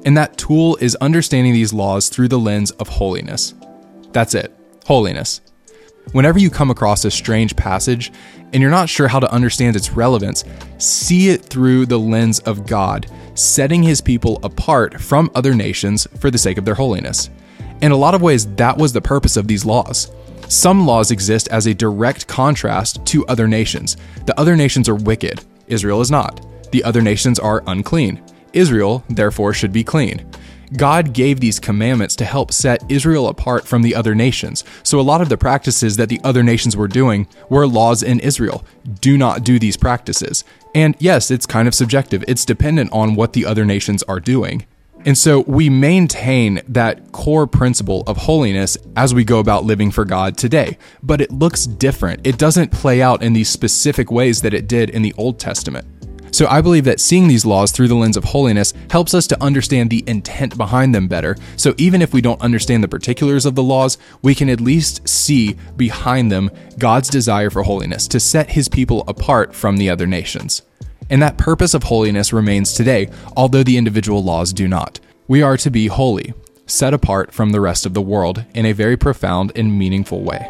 And 0.05 0.17
that 0.17 0.37
tool 0.37 0.77
is 0.81 0.95
understanding 0.95 1.53
these 1.53 1.73
laws 1.73 2.09
through 2.09 2.27
the 2.27 2.39
lens 2.39 2.71
of 2.71 2.87
holiness. 2.87 3.53
That's 4.11 4.33
it. 4.33 4.53
Holiness. 4.85 5.41
Whenever 6.11 6.37
you 6.37 6.49
come 6.49 6.69
across 6.69 7.05
a 7.05 7.11
strange 7.11 7.55
passage 7.55 8.11
and 8.51 8.61
you're 8.61 8.69
not 8.69 8.89
sure 8.89 9.07
how 9.07 9.19
to 9.19 9.31
understand 9.31 9.75
its 9.75 9.91
relevance, 9.91 10.43
see 10.77 11.29
it 11.29 11.43
through 11.45 11.85
the 11.85 11.99
lens 11.99 12.39
of 12.41 12.67
God, 12.67 13.09
setting 13.35 13.81
his 13.81 14.01
people 14.01 14.39
apart 14.43 14.99
from 14.99 15.31
other 15.33 15.55
nations 15.55 16.05
for 16.19 16.29
the 16.29 16.37
sake 16.37 16.57
of 16.57 16.65
their 16.65 16.75
holiness. 16.75 17.29
In 17.83 17.91
a 17.91 17.97
lot 17.97 18.15
of 18.15 18.21
ways, 18.21 18.47
that 18.55 18.77
was 18.77 18.93
the 18.93 19.01
purpose 19.01 19.35
of 19.35 19.45
these 19.45 19.65
laws. 19.65 20.09
Some 20.47 20.85
laws 20.85 21.11
exist 21.11 21.49
as 21.49 21.67
a 21.67 21.73
direct 21.73 22.27
contrast 22.27 23.05
to 23.07 23.25
other 23.27 23.45
nations. 23.45 23.97
The 24.25 24.39
other 24.39 24.55
nations 24.55 24.87
are 24.87 24.95
wicked, 24.95 25.43
Israel 25.67 25.99
is 25.99 26.09
not. 26.09 26.39
The 26.71 26.81
other 26.81 27.01
nations 27.01 27.39
are 27.39 27.61
unclean. 27.67 28.23
Israel, 28.53 29.03
therefore, 29.09 29.51
should 29.51 29.73
be 29.73 29.83
clean. 29.83 30.25
God 30.77 31.11
gave 31.11 31.41
these 31.41 31.59
commandments 31.59 32.15
to 32.15 32.25
help 32.25 32.53
set 32.53 32.89
Israel 32.89 33.27
apart 33.27 33.67
from 33.67 33.81
the 33.81 33.95
other 33.95 34.15
nations. 34.15 34.63
So 34.83 34.97
a 34.97 35.01
lot 35.01 35.19
of 35.19 35.27
the 35.27 35.35
practices 35.35 35.97
that 35.97 36.07
the 36.07 36.21
other 36.23 36.41
nations 36.41 36.77
were 36.77 36.87
doing 36.87 37.27
were 37.49 37.67
laws 37.67 38.01
in 38.01 38.21
Israel. 38.21 38.65
Do 39.01 39.17
not 39.17 39.43
do 39.43 39.59
these 39.59 39.75
practices. 39.75 40.45
And 40.73 40.95
yes, 40.99 41.29
it's 41.29 41.45
kind 41.45 41.67
of 41.67 41.75
subjective. 41.75 42.23
It's 42.29 42.45
dependent 42.45 42.93
on 42.93 43.15
what 43.15 43.33
the 43.33 43.45
other 43.45 43.65
nations 43.65 44.03
are 44.03 44.21
doing. 44.21 44.65
And 45.05 45.17
so 45.17 45.41
we 45.41 45.69
maintain 45.69 46.61
that 46.69 47.11
core 47.11 47.45
principle 47.45 48.03
of 48.07 48.17
holiness 48.17 48.77
as 48.95 49.13
we 49.13 49.25
go 49.25 49.39
about 49.39 49.65
living 49.65 49.91
for 49.91 50.05
God 50.05 50.37
today. 50.37 50.77
But 51.01 51.19
it 51.19 51.31
looks 51.31 51.65
different. 51.65 52.25
It 52.25 52.37
doesn't 52.37 52.71
play 52.71 53.01
out 53.01 53.21
in 53.21 53.33
these 53.33 53.49
specific 53.49 54.11
ways 54.11 54.41
that 54.41 54.53
it 54.53 54.67
did 54.67 54.89
in 54.89 55.01
the 55.01 55.13
Old 55.17 55.39
Testament. 55.39 55.85
So 56.33 56.47
I 56.47 56.61
believe 56.61 56.85
that 56.85 56.99
seeing 56.99 57.27
these 57.27 57.45
laws 57.45 57.71
through 57.71 57.89
the 57.89 57.95
lens 57.95 58.17
of 58.17 58.23
holiness 58.23 58.73
helps 58.89 59.13
us 59.13 59.27
to 59.27 59.43
understand 59.43 59.91
the 59.91 60.03
intent 60.07 60.57
behind 60.57 60.95
them 60.95 61.07
better. 61.07 61.35
So 61.57 61.75
even 61.77 62.01
if 62.01 62.11
we 62.11 62.21
don't 62.21 62.41
understand 62.41 62.83
the 62.83 62.87
particulars 62.87 63.45
of 63.45 63.53
the 63.53 63.61
laws, 63.61 63.99
we 64.23 64.33
can 64.33 64.49
at 64.49 64.59
least 64.59 65.07
see 65.07 65.55
behind 65.75 66.31
them 66.31 66.49
God's 66.79 67.09
desire 67.09 67.51
for 67.51 67.61
holiness 67.61 68.07
to 68.07 68.19
set 68.19 68.49
his 68.49 68.67
people 68.67 69.03
apart 69.07 69.53
from 69.53 69.77
the 69.77 69.91
other 69.91 70.07
nations. 70.07 70.63
And 71.09 71.21
that 71.21 71.37
purpose 71.37 71.73
of 71.73 71.83
holiness 71.83 72.33
remains 72.33 72.73
today, 72.73 73.09
although 73.35 73.63
the 73.63 73.77
individual 73.77 74.23
laws 74.23 74.53
do 74.53 74.67
not. 74.67 74.99
We 75.27 75.41
are 75.41 75.57
to 75.57 75.69
be 75.69 75.87
holy, 75.87 76.33
set 76.65 76.93
apart 76.93 77.33
from 77.33 77.51
the 77.51 77.61
rest 77.61 77.85
of 77.85 77.93
the 77.93 78.01
world 78.01 78.45
in 78.53 78.65
a 78.65 78.73
very 78.73 78.97
profound 78.97 79.51
and 79.55 79.77
meaningful 79.77 80.21
way. 80.21 80.47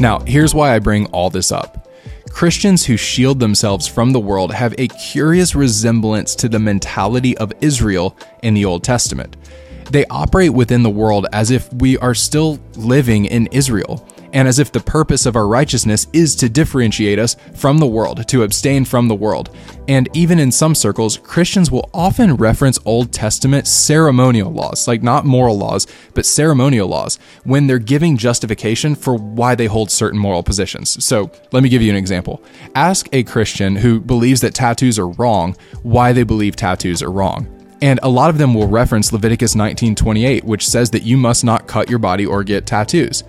Now, 0.00 0.18
here's 0.26 0.54
why 0.54 0.74
I 0.74 0.80
bring 0.80 1.06
all 1.06 1.30
this 1.30 1.52
up. 1.52 1.88
Christians 2.30 2.84
who 2.84 2.96
shield 2.96 3.38
themselves 3.38 3.86
from 3.86 4.10
the 4.10 4.18
world 4.18 4.52
have 4.52 4.74
a 4.76 4.88
curious 4.88 5.54
resemblance 5.54 6.34
to 6.34 6.48
the 6.48 6.58
mentality 6.58 7.38
of 7.38 7.52
Israel 7.60 8.16
in 8.42 8.54
the 8.54 8.64
Old 8.64 8.82
Testament. 8.82 9.36
They 9.90 10.04
operate 10.06 10.52
within 10.52 10.82
the 10.82 10.90
world 10.90 11.26
as 11.32 11.50
if 11.50 11.72
we 11.72 11.98
are 11.98 12.14
still 12.14 12.58
living 12.76 13.26
in 13.26 13.46
Israel 13.48 14.06
and 14.34 14.48
as 14.48 14.58
if 14.58 14.72
the 14.72 14.80
purpose 14.80 15.26
of 15.26 15.36
our 15.36 15.46
righteousness 15.46 16.08
is 16.12 16.34
to 16.36 16.48
differentiate 16.48 17.18
us 17.18 17.36
from 17.54 17.78
the 17.78 17.86
world, 17.86 18.26
to 18.28 18.42
abstain 18.42 18.84
from 18.84 19.06
the 19.08 19.14
world. 19.14 19.56
And 19.86 20.08
even 20.12 20.40
in 20.40 20.50
some 20.50 20.74
circles, 20.74 21.16
Christians 21.18 21.70
will 21.70 21.88
often 21.94 22.34
reference 22.34 22.78
Old 22.84 23.12
Testament 23.12 23.68
ceremonial 23.68 24.52
laws, 24.52 24.88
like 24.88 25.02
not 25.02 25.24
moral 25.24 25.56
laws, 25.56 25.86
but 26.14 26.26
ceremonial 26.26 26.88
laws, 26.88 27.18
when 27.44 27.68
they're 27.68 27.78
giving 27.78 28.16
justification 28.16 28.96
for 28.96 29.14
why 29.14 29.54
they 29.54 29.66
hold 29.66 29.90
certain 29.90 30.18
moral 30.18 30.42
positions. 30.42 31.02
So 31.04 31.30
let 31.52 31.62
me 31.62 31.68
give 31.68 31.80
you 31.80 31.90
an 31.90 31.96
example. 31.96 32.42
Ask 32.74 33.08
a 33.12 33.22
Christian 33.22 33.76
who 33.76 34.00
believes 34.00 34.40
that 34.40 34.54
tattoos 34.54 34.98
are 34.98 35.08
wrong 35.08 35.56
why 35.82 36.12
they 36.12 36.24
believe 36.24 36.56
tattoos 36.56 37.02
are 37.02 37.10
wrong. 37.10 37.53
And 37.82 38.00
a 38.02 38.08
lot 38.08 38.30
of 38.30 38.38
them 38.38 38.54
will 38.54 38.68
reference 38.68 39.12
Leviticus 39.12 39.54
19:28, 39.54 40.44
which 40.44 40.66
says 40.66 40.90
that 40.90 41.02
you 41.02 41.16
must 41.16 41.44
not 41.44 41.66
cut 41.66 41.90
your 41.90 41.98
body 41.98 42.24
or 42.24 42.42
get 42.42 42.66
tattoos. 42.66 43.24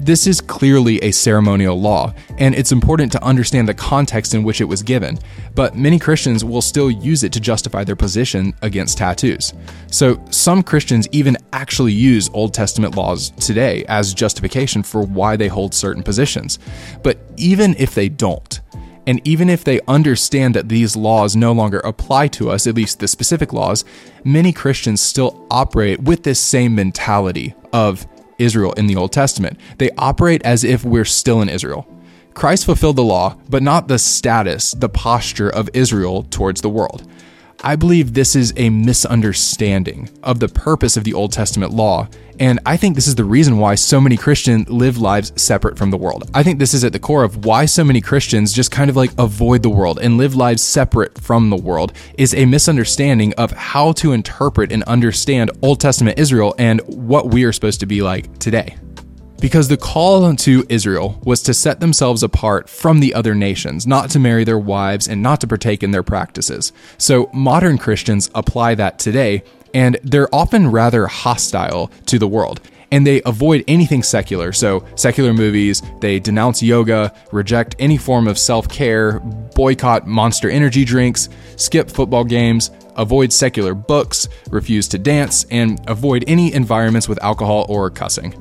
This 0.00 0.26
is 0.26 0.40
clearly 0.40 0.98
a 1.04 1.10
ceremonial 1.10 1.78
law, 1.78 2.14
and 2.38 2.54
it's 2.54 2.72
important 2.72 3.12
to 3.12 3.22
understand 3.22 3.68
the 3.68 3.74
context 3.74 4.32
in 4.32 4.42
which 4.42 4.62
it 4.62 4.64
was 4.64 4.82
given. 4.82 5.18
But 5.54 5.76
many 5.76 5.98
Christians 5.98 6.42
will 6.42 6.62
still 6.62 6.90
use 6.90 7.22
it 7.22 7.32
to 7.34 7.40
justify 7.40 7.84
their 7.84 7.96
position 7.96 8.54
against 8.62 8.96
tattoos. 8.96 9.52
So 9.88 10.18
some 10.30 10.62
Christians 10.62 11.06
even 11.12 11.36
actually 11.52 11.92
use 11.92 12.30
Old 12.32 12.54
Testament 12.54 12.96
laws 12.96 13.30
today 13.38 13.84
as 13.88 14.14
justification 14.14 14.82
for 14.82 15.02
why 15.02 15.36
they 15.36 15.48
hold 15.48 15.74
certain 15.74 16.02
positions. 16.02 16.58
But 17.02 17.18
even 17.36 17.76
if 17.78 17.94
they 17.94 18.08
don't, 18.08 18.60
and 19.06 19.20
even 19.26 19.48
if 19.48 19.64
they 19.64 19.80
understand 19.88 20.54
that 20.54 20.68
these 20.68 20.96
laws 20.96 21.34
no 21.34 21.52
longer 21.52 21.80
apply 21.80 22.28
to 22.28 22.50
us, 22.50 22.66
at 22.66 22.74
least 22.74 23.00
the 23.00 23.08
specific 23.08 23.52
laws, 23.52 23.84
many 24.24 24.52
Christians 24.52 25.00
still 25.00 25.46
operate 25.50 26.02
with 26.02 26.22
this 26.22 26.40
same 26.40 26.74
mentality 26.74 27.54
of 27.72 28.06
Israel 28.38 28.72
in 28.72 28.86
the 28.86 28.96
Old 28.96 29.12
Testament. 29.12 29.58
They 29.78 29.90
operate 29.98 30.42
as 30.44 30.64
if 30.64 30.84
we're 30.84 31.04
still 31.04 31.40
in 31.42 31.48
Israel. 31.48 31.86
Christ 32.34 32.64
fulfilled 32.64 32.96
the 32.96 33.02
law, 33.02 33.36
but 33.48 33.62
not 33.62 33.88
the 33.88 33.98
status, 33.98 34.72
the 34.72 34.88
posture 34.88 35.50
of 35.50 35.68
Israel 35.74 36.22
towards 36.24 36.60
the 36.60 36.68
world. 36.68 37.06
I 37.62 37.76
believe 37.76 38.14
this 38.14 38.36
is 38.36 38.54
a 38.56 38.70
misunderstanding 38.70 40.08
of 40.22 40.40
the 40.40 40.48
purpose 40.48 40.96
of 40.96 41.04
the 41.04 41.12
Old 41.12 41.30
Testament 41.30 41.72
law, 41.72 42.08
and 42.38 42.58
I 42.64 42.78
think 42.78 42.94
this 42.94 43.06
is 43.06 43.16
the 43.16 43.24
reason 43.24 43.58
why 43.58 43.74
so 43.74 44.00
many 44.00 44.16
Christians 44.16 44.70
live 44.70 44.96
lives 44.96 45.30
separate 45.36 45.76
from 45.76 45.90
the 45.90 45.98
world. 45.98 46.30
I 46.32 46.42
think 46.42 46.58
this 46.58 46.72
is 46.72 46.84
at 46.84 46.94
the 46.94 46.98
core 46.98 47.22
of 47.22 47.44
why 47.44 47.66
so 47.66 47.84
many 47.84 48.00
Christians 48.00 48.54
just 48.54 48.70
kind 48.70 48.88
of 48.88 48.96
like 48.96 49.10
avoid 49.18 49.62
the 49.62 49.68
world 49.68 49.98
and 49.98 50.16
live 50.16 50.34
lives 50.34 50.62
separate 50.62 51.20
from 51.20 51.50
the 51.50 51.56
world 51.56 51.92
is 52.16 52.32
a 52.32 52.46
misunderstanding 52.46 53.34
of 53.34 53.50
how 53.50 53.92
to 53.92 54.12
interpret 54.12 54.72
and 54.72 54.82
understand 54.84 55.50
Old 55.60 55.80
Testament 55.80 56.18
Israel 56.18 56.54
and 56.56 56.80
what 56.86 57.30
we 57.30 57.44
are 57.44 57.52
supposed 57.52 57.80
to 57.80 57.86
be 57.86 58.00
like 58.00 58.38
today 58.38 58.74
because 59.40 59.68
the 59.68 59.76
call 59.76 60.34
to 60.36 60.66
Israel 60.68 61.18
was 61.24 61.42
to 61.42 61.54
set 61.54 61.80
themselves 61.80 62.22
apart 62.22 62.68
from 62.68 63.00
the 63.00 63.14
other 63.14 63.34
nations, 63.34 63.86
not 63.86 64.10
to 64.10 64.18
marry 64.18 64.44
their 64.44 64.58
wives 64.58 65.08
and 65.08 65.22
not 65.22 65.40
to 65.40 65.46
partake 65.46 65.82
in 65.82 65.90
their 65.90 66.02
practices. 66.02 66.72
So 66.98 67.30
modern 67.32 67.78
Christians 67.78 68.30
apply 68.34 68.74
that 68.76 68.98
today, 68.98 69.42
and 69.72 69.98
they're 70.02 70.32
often 70.34 70.70
rather 70.70 71.06
hostile 71.06 71.90
to 72.06 72.18
the 72.18 72.28
world. 72.28 72.60
And 72.92 73.06
they 73.06 73.22
avoid 73.22 73.62
anything 73.68 74.02
secular. 74.02 74.52
So, 74.52 74.84
secular 74.96 75.32
movies, 75.32 75.80
they 76.00 76.18
denounce 76.18 76.60
yoga, 76.60 77.14
reject 77.30 77.76
any 77.78 77.96
form 77.96 78.26
of 78.26 78.36
self 78.36 78.68
care, 78.68 79.20
boycott 79.20 80.08
monster 80.08 80.50
energy 80.50 80.84
drinks, 80.84 81.28
skip 81.54 81.88
football 81.88 82.24
games, 82.24 82.72
avoid 82.96 83.32
secular 83.32 83.74
books, 83.74 84.28
refuse 84.50 84.88
to 84.88 84.98
dance, 84.98 85.46
and 85.52 85.80
avoid 85.88 86.24
any 86.26 86.52
environments 86.52 87.08
with 87.08 87.22
alcohol 87.22 87.64
or 87.68 87.90
cussing. 87.90 88.34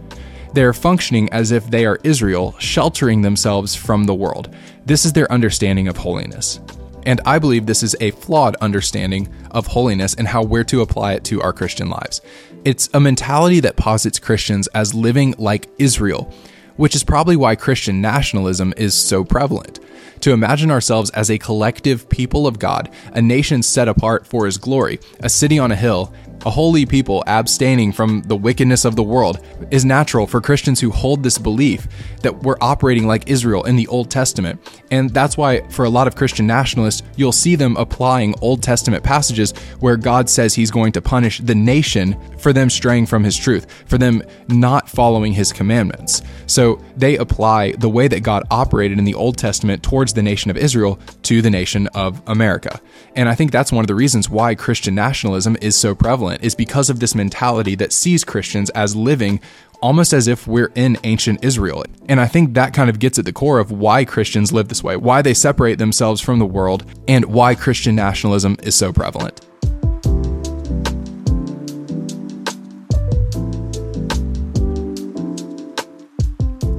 They 0.54 0.64
are 0.64 0.74
functioning 0.74 1.30
as 1.32 1.52
if 1.52 1.70
they 1.70 1.86
are 1.86 2.00
Israel, 2.04 2.56
sheltering 2.58 3.22
themselves 3.22 3.76
from 3.76 4.06
the 4.06 4.16
world. 4.16 4.54
This 4.86 5.06
is 5.06 5.14
their 5.14 5.32
understanding 5.32 5.88
of 5.88 5.98
holiness. 5.98 6.60
And 7.06 7.22
I 7.26 7.40
believe 7.40 7.66
this 7.66 7.84
is 7.84 7.96
a 8.00 8.12
flawed 8.12 8.56
understanding 8.58 9.30
of 9.52 9.68
holiness 9.68 10.16
and 10.16 10.28
how 10.28 10.44
we're 10.44 10.64
to 10.66 10.82
apply 10.82 11.14
it 11.14 11.24
to 11.26 11.42
our 11.42 11.54
Christian 11.54 11.90
lives. 11.90 12.22
It's 12.66 12.90
a 12.94 13.00
mentality 13.00 13.60
that 13.62 13.78
posits 13.78 14.20
Christians 14.20 14.68
as 14.70 14.94
living 14.94 15.36
like 15.38 15.70
Israel, 15.78 16.34
which 16.78 16.96
is 16.96 17.04
probably 17.04 17.36
why 17.36 17.56
Christian 17.56 18.02
nationalism 18.02 18.74
is 18.76 18.94
so 18.94 19.24
prevalent. 19.24 19.80
To 20.22 20.34
imagine 20.34 20.70
ourselves 20.72 21.10
as 21.12 21.32
a 21.32 21.38
collective 21.38 22.10
people 22.10 22.48
of 22.48 22.60
God, 22.60 22.90
a 23.14 23.22
nation 23.22 23.64
set 23.64 23.88
apart 23.88 24.28
for 24.28 24.46
his 24.46 24.58
glory, 24.58 25.00
a 25.22 25.30
city 25.30 25.58
on 25.58 25.72
a 25.72 25.78
hill, 25.78 26.14
a 26.46 26.50
holy 26.50 26.86
people 26.86 27.24
abstaining 27.28 27.92
from 27.92 28.22
the 28.24 28.36
wickedness 28.36 28.86
of 28.86 28.96
the 28.96 29.04
world, 29.04 29.40
is 29.72 29.86
natural 29.86 30.28
for 30.28 30.42
Christians 30.42 30.80
who 30.80 30.92
hold 30.92 31.24
this 31.24 31.38
belief 31.38 31.88
that 32.22 32.44
we're 32.44 32.58
operating 32.62 33.08
like 33.08 33.30
Israel 33.30 33.64
in 33.64 33.76
the 33.76 33.88
Old 33.88 34.10
Testament. 34.10 34.60
And 34.92 35.10
that's 35.10 35.38
why, 35.38 35.62
for 35.70 35.86
a 35.86 35.90
lot 35.90 36.08
of 36.08 36.16
Christian 36.16 36.48
nationalists, 36.48 37.04
you'll 37.16 37.32
see 37.32 37.56
them 37.56 37.78
applying 37.78 38.36
Old 38.42 38.64
Testament 38.64 39.04
passages 39.04 39.52
where 39.80 39.98
God 39.98 40.30
says 40.30 40.54
he's 40.54 40.72
going 40.72 40.92
to 40.94 41.02
punish 41.02 41.40
the 41.40 41.56
nation 41.56 42.18
for 42.38 42.54
them 42.54 42.70
straying 42.70 43.06
from 43.06 43.24
his 43.24 43.38
truth, 43.38 43.68
for 43.86 43.98
them 43.98 44.24
not 44.48 44.90
following 44.90 45.34
his 45.34 45.52
commandments. 45.52 46.22
So 46.46 46.82
they 46.96 47.18
apply 47.18 47.74
the 47.74 47.90
way 47.90 48.08
that 48.08 48.22
God 48.22 48.44
operated 48.50 48.98
in 48.98 49.06
the 49.06 49.14
Old 49.14 49.38
Testament 49.38 49.84
towards 49.84 50.14
the 50.14 50.24
nation 50.24 50.50
of 50.50 50.58
Israel 50.58 51.00
to 51.24 51.42
the 51.42 51.50
nation 51.50 51.88
of 51.88 52.22
America. 52.28 52.80
And 53.16 53.30
I 53.30 53.36
think 53.36 53.52
that's 53.52 53.72
one 53.72 53.84
of 53.84 53.88
the 53.88 53.96
reasons 53.96 54.30
why 54.30 54.56
Christian 54.56 54.96
nationalism 54.96 55.58
is 55.62 55.76
so 55.76 55.94
prevalent, 55.96 56.29
is 56.38 56.56
because 56.56 56.90
of 56.90 57.00
this 57.00 57.16
mentality 57.16 57.76
that 57.76 57.94
sees 57.94 58.24
Christians 58.24 58.70
as 58.72 58.96
living 58.96 59.40
almost 59.82 60.14
as 60.14 60.28
if 60.28 60.48
we're 60.48 60.72
in 60.76 60.98
ancient 61.04 61.44
Israel. 61.44 61.84
And 62.08 62.20
I 62.20 62.28
think 62.28 62.54
that 62.54 62.74
kind 62.74 62.90
of 62.90 63.00
gets 63.00 63.18
at 63.18 63.26
the 63.26 63.34
core 63.34 63.60
of 63.60 63.72
why 63.72 64.06
Christians 64.06 64.52
live 64.52 64.68
this 64.68 64.84
way, 64.84 64.98
why 64.98 65.22
they 65.22 65.34
separate 65.34 65.78
themselves 65.78 66.22
from 66.22 66.40
the 66.40 66.46
world, 66.46 66.84
and 67.08 67.26
why 67.26 67.56
Christian 67.56 67.96
nationalism 67.96 68.58
is 68.64 68.76
so 68.76 68.92
prevalent. 68.92 69.42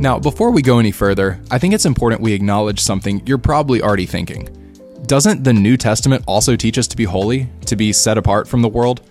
Now, 0.01 0.19
before 0.19 0.51
we 0.51 0.63
go 0.63 0.79
any 0.79 0.93
further, 0.93 1.39
I 1.51 1.59
think 1.59 1.75
it's 1.75 1.85
important 1.85 2.23
we 2.23 2.33
acknowledge 2.33 2.81
something 2.81 3.23
you're 3.27 3.37
probably 3.37 3.83
already 3.83 4.07
thinking. 4.07 4.49
Doesn't 5.07 5.45
the 5.45 5.53
New 5.53 5.77
Testament 5.77 6.25
also 6.27 6.57
teach 6.57 6.79
us 6.79 6.87
to 6.89 6.97
be 6.97 7.05
holy, 7.05 7.51
to 7.67 7.77
be 7.77 7.93
set 7.93 8.17
apart 8.17 8.49
from 8.49 8.63
the 8.63 8.69
world? 8.69 9.03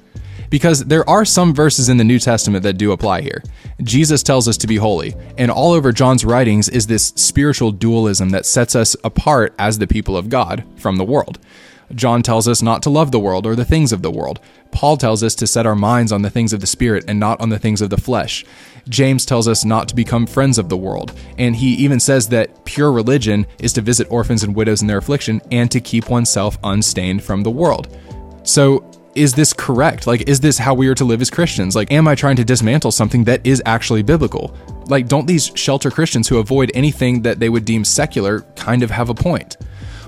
Because 0.49 0.85
there 0.85 1.07
are 1.09 1.25
some 1.25 1.53
verses 1.53 1.89
in 1.89 1.97
the 1.97 2.03
New 2.03 2.19
Testament 2.19 2.63
that 2.63 2.77
do 2.77 2.91
apply 2.91 3.21
here. 3.21 3.43
Jesus 3.83 4.23
tells 4.23 4.47
us 4.47 4.57
to 4.57 4.67
be 4.67 4.77
holy, 4.77 5.15
and 5.37 5.51
all 5.51 5.73
over 5.73 5.91
John's 5.91 6.25
writings 6.25 6.69
is 6.69 6.87
this 6.87 7.07
spiritual 7.15 7.71
dualism 7.71 8.29
that 8.31 8.45
sets 8.45 8.75
us 8.75 8.95
apart 9.03 9.53
as 9.59 9.77
the 9.77 9.87
people 9.87 10.17
of 10.17 10.29
God 10.29 10.63
from 10.75 10.97
the 10.97 11.03
world. 11.03 11.39
John 11.95 12.21
tells 12.21 12.47
us 12.47 12.61
not 12.61 12.83
to 12.83 12.89
love 12.89 13.11
the 13.11 13.19
world 13.19 13.45
or 13.45 13.55
the 13.55 13.65
things 13.65 13.91
of 13.91 14.01
the 14.01 14.11
world. 14.11 14.39
Paul 14.71 14.97
tells 14.97 15.23
us 15.23 15.35
to 15.35 15.47
set 15.47 15.65
our 15.65 15.75
minds 15.75 16.11
on 16.11 16.21
the 16.21 16.29
things 16.29 16.53
of 16.53 16.59
the 16.61 16.67
Spirit 16.67 17.05
and 17.07 17.19
not 17.19 17.41
on 17.41 17.49
the 17.49 17.59
things 17.59 17.81
of 17.81 17.89
the 17.89 17.97
flesh. 17.97 18.45
James 18.87 19.25
tells 19.25 19.47
us 19.47 19.65
not 19.65 19.87
to 19.89 19.95
become 19.95 20.27
friends 20.27 20.57
of 20.57 20.69
the 20.69 20.77
world. 20.77 21.17
And 21.37 21.55
he 21.55 21.73
even 21.75 21.99
says 21.99 22.29
that 22.29 22.65
pure 22.65 22.91
religion 22.91 23.47
is 23.59 23.73
to 23.73 23.81
visit 23.81 24.11
orphans 24.11 24.43
and 24.43 24.55
widows 24.55 24.81
in 24.81 24.87
their 24.87 24.97
affliction 24.97 25.41
and 25.51 25.69
to 25.71 25.79
keep 25.79 26.09
oneself 26.09 26.57
unstained 26.63 27.23
from 27.23 27.43
the 27.43 27.51
world. 27.51 27.97
So, 28.43 28.88
is 29.19 29.33
this 29.33 29.51
correct? 29.51 30.07
Like, 30.07 30.29
is 30.29 30.39
this 30.39 30.57
how 30.57 30.73
we 30.73 30.87
are 30.87 30.95
to 30.95 31.03
live 31.03 31.19
as 31.21 31.29
Christians? 31.29 31.75
Like, 31.75 31.91
am 31.91 32.07
I 32.07 32.15
trying 32.15 32.37
to 32.37 32.45
dismantle 32.45 32.91
something 32.91 33.25
that 33.25 33.45
is 33.45 33.61
actually 33.65 34.01
biblical? 34.01 34.55
Like, 34.85 35.09
don't 35.09 35.27
these 35.27 35.51
shelter 35.55 35.91
Christians 35.91 36.29
who 36.29 36.37
avoid 36.37 36.71
anything 36.73 37.21
that 37.23 37.39
they 37.39 37.49
would 37.49 37.65
deem 37.65 37.83
secular 37.83 38.41
kind 38.55 38.81
of 38.81 38.89
have 38.91 39.09
a 39.09 39.13
point? 39.13 39.57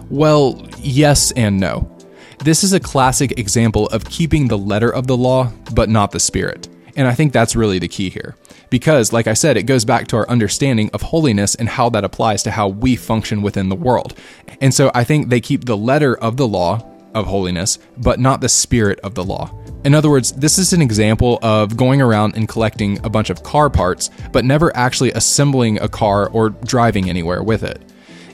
Well, 0.10 0.66
yes 0.78 1.32
and 1.34 1.60
no. 1.60 1.94
This 2.40 2.64
is 2.64 2.72
a 2.72 2.80
classic 2.80 3.38
example 3.38 3.88
of 3.88 4.06
keeping 4.06 4.48
the 4.48 4.58
letter 4.58 4.90
of 4.90 5.08
the 5.08 5.18
law, 5.18 5.52
but 5.74 5.90
not 5.90 6.12
the 6.12 6.20
spirit. 6.20 6.70
And 6.96 7.06
I 7.06 7.14
think 7.14 7.34
that's 7.34 7.56
really 7.56 7.80
the 7.80 7.90
key 7.90 8.10
here. 8.10 8.36
Because, 8.70 9.12
like 9.12 9.28
I 9.28 9.34
said, 9.34 9.58
it 9.58 9.64
goes 9.64 9.84
back 9.84 10.08
to 10.08 10.18
our 10.18 10.30
understanding 10.30 10.90
of 10.94 11.02
holiness 11.02 11.54
and 11.56 11.68
how 11.68 11.90
that 11.90 12.06
applies 12.06 12.44
to 12.44 12.52
how 12.52 12.70
we 12.70 12.96
function 12.96 13.42
within 13.42 13.68
the 13.68 13.76
world. 13.76 14.18
And 14.62 14.74
so 14.74 14.90
I 14.96 15.04
think 15.04 15.28
they 15.28 15.42
keep 15.42 15.66
the 15.66 15.78
letter 15.78 16.18
of 16.18 16.38
the 16.38 16.48
law 16.48 16.91
of 17.14 17.26
holiness, 17.26 17.80
but 17.98 18.20
not 18.20 18.42
the 18.42 18.50
spirit 18.50 19.00
of 19.02 19.16
the 19.16 19.24
law. 19.24 19.54
In 19.84 19.96
other 19.96 20.10
words, 20.10 20.32
this 20.34 20.58
is 20.58 20.74
an 20.74 20.82
example 20.82 21.40
of 21.42 21.76
going 21.76 22.02
around 22.02 22.36
and 22.36 22.48
collecting 22.48 23.04
a 23.06 23.10
bunch 23.10 23.30
of 23.30 23.44
car 23.44 23.70
parts, 23.70 24.10
but 24.32 24.46
never 24.46 24.76
actually 24.76 25.12
assembling 25.14 25.80
a 25.82 25.88
car 25.88 26.30
or 26.30 26.50
driving 26.50 27.10
anywhere 27.10 27.44
with 27.44 27.64
it 27.64 27.82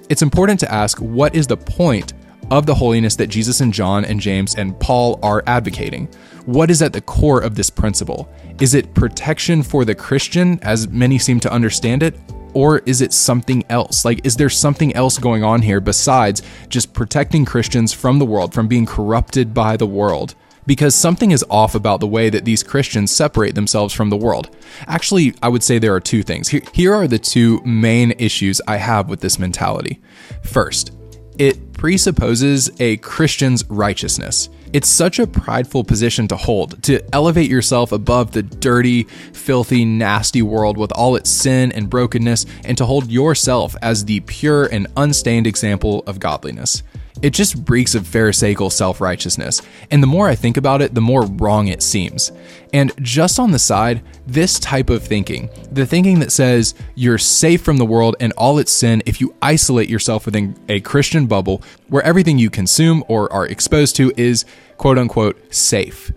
it's 0.09 0.21
important 0.21 0.59
to 0.61 0.71
ask 0.71 0.97
what 0.99 1.35
is 1.35 1.47
the 1.47 1.57
point 1.57 2.13
of 2.49 2.65
the 2.65 2.75
holiness 2.75 3.15
that 3.17 3.27
Jesus 3.27 3.59
and 3.59 3.73
John 3.73 4.05
and 4.05 4.19
James 4.19 4.55
and 4.55 4.79
Paul 4.79 5.19
are 5.21 5.43
advocating? 5.47 6.07
What 6.45 6.71
is 6.71 6.81
at 6.81 6.93
the 6.93 7.01
core 7.01 7.41
of 7.41 7.55
this 7.55 7.69
principle? 7.69 8.29
Is 8.61 8.73
it 8.73 8.93
protection 8.93 9.63
for 9.63 9.83
the 9.83 9.95
Christian, 9.95 10.59
as 10.61 10.87
many 10.87 11.19
seem 11.19 11.41
to 11.41 11.51
understand 11.51 12.03
it? 12.03 12.17
Or 12.57 12.79
is 12.87 13.01
it 13.01 13.13
something 13.13 13.63
else? 13.69 14.03
Like, 14.03 14.25
is 14.25 14.35
there 14.35 14.49
something 14.49 14.91
else 14.95 15.19
going 15.19 15.43
on 15.43 15.61
here 15.61 15.79
besides 15.79 16.41
just 16.69 16.91
protecting 16.91 17.45
Christians 17.45 17.93
from 17.93 18.17
the 18.17 18.25
world, 18.25 18.51
from 18.51 18.67
being 18.67 18.87
corrupted 18.87 19.53
by 19.53 19.77
the 19.77 19.85
world? 19.85 20.33
because 20.65 20.93
something 20.93 21.31
is 21.31 21.45
off 21.49 21.75
about 21.75 22.01
the 22.01 22.07
way 22.07 22.29
that 22.29 22.43
these 22.43 22.61
Christians 22.61 23.09
separate 23.09 23.55
themselves 23.55 23.93
from 23.93 24.09
the 24.09 24.17
world. 24.17 24.53
Actually, 24.85 25.33
I 25.41 25.47
would 25.47 25.63
say 25.63 25.79
there 25.79 25.95
are 25.95 26.01
two 26.01 26.23
things. 26.23 26.49
Here, 26.49 26.93
are 26.93 27.07
the 27.07 27.17
two 27.17 27.61
main 27.63 28.11
issues 28.17 28.59
I 28.67 28.75
have 28.75 29.07
with 29.07 29.21
this 29.21 29.39
mentality. 29.39 30.01
First, 30.43 30.91
it 31.37 31.71
presupposes 31.71 32.69
a 32.81 32.97
Christian's 32.97 33.63
righteousness. 33.69 34.49
It's 34.73 34.89
such 34.89 35.17
a 35.17 35.25
prideful 35.25 35.85
position 35.85 36.27
to 36.27 36.35
hold, 36.35 36.83
to 36.83 37.01
elevate 37.13 37.49
yourself 37.49 37.93
above 37.93 38.33
the 38.33 38.43
dirty, 38.43 39.03
filthy, 39.03 39.85
nasty 39.85 40.41
world 40.41 40.77
with 40.77 40.91
all 40.91 41.15
its 41.15 41.29
sin 41.29 41.71
and 41.71 41.89
brokenness, 41.89 42.45
and 42.65 42.77
to 42.77 42.85
hold 42.85 43.09
yourself 43.09 43.77
as 43.81 44.03
the 44.05 44.19
pure 44.21 44.65
and 44.65 44.87
unstained 44.97 45.47
example 45.47 46.03
of 46.05 46.19
godliness. 46.19 46.83
It 47.21 47.31
just 47.31 47.69
reeks 47.69 47.95
of 47.95 48.05
Pharisaical 48.05 48.69
self 48.69 49.01
righteousness, 49.01 49.61
and 49.89 50.03
the 50.03 50.07
more 50.07 50.27
I 50.27 50.35
think 50.35 50.57
about 50.57 50.81
it, 50.81 50.93
the 50.93 51.01
more 51.01 51.25
wrong 51.25 51.67
it 51.67 51.81
seems. 51.81 52.31
And 52.73 52.91
just 53.01 53.39
on 53.39 53.51
the 53.51 53.59
side, 53.59 54.01
this 54.25 54.59
type 54.59 54.89
of 54.89 55.03
thinking, 55.03 55.49
the 55.71 55.85
thinking 55.85 56.19
that 56.19 56.31
says 56.31 56.75
you're 56.95 57.17
safe 57.17 57.61
from 57.61 57.77
the 57.77 57.85
world 57.85 58.15
and 58.19 58.33
all 58.33 58.59
its 58.59 58.71
sin 58.71 59.01
if 59.05 59.19
you 59.19 59.33
isolate 59.41 59.89
yourself 59.89 60.25
within 60.25 60.55
a 60.69 60.79
Christian 60.81 61.27
bubble 61.27 61.63
where 61.87 62.03
everything 62.03 62.37
you 62.37 62.49
consume 62.49 63.03
or 63.07 63.31
are 63.33 63.47
exposed 63.47 63.95
to 63.95 64.11
is 64.15 64.45
quote 64.77 64.97
unquote 64.97 65.53
safe, 65.53 66.11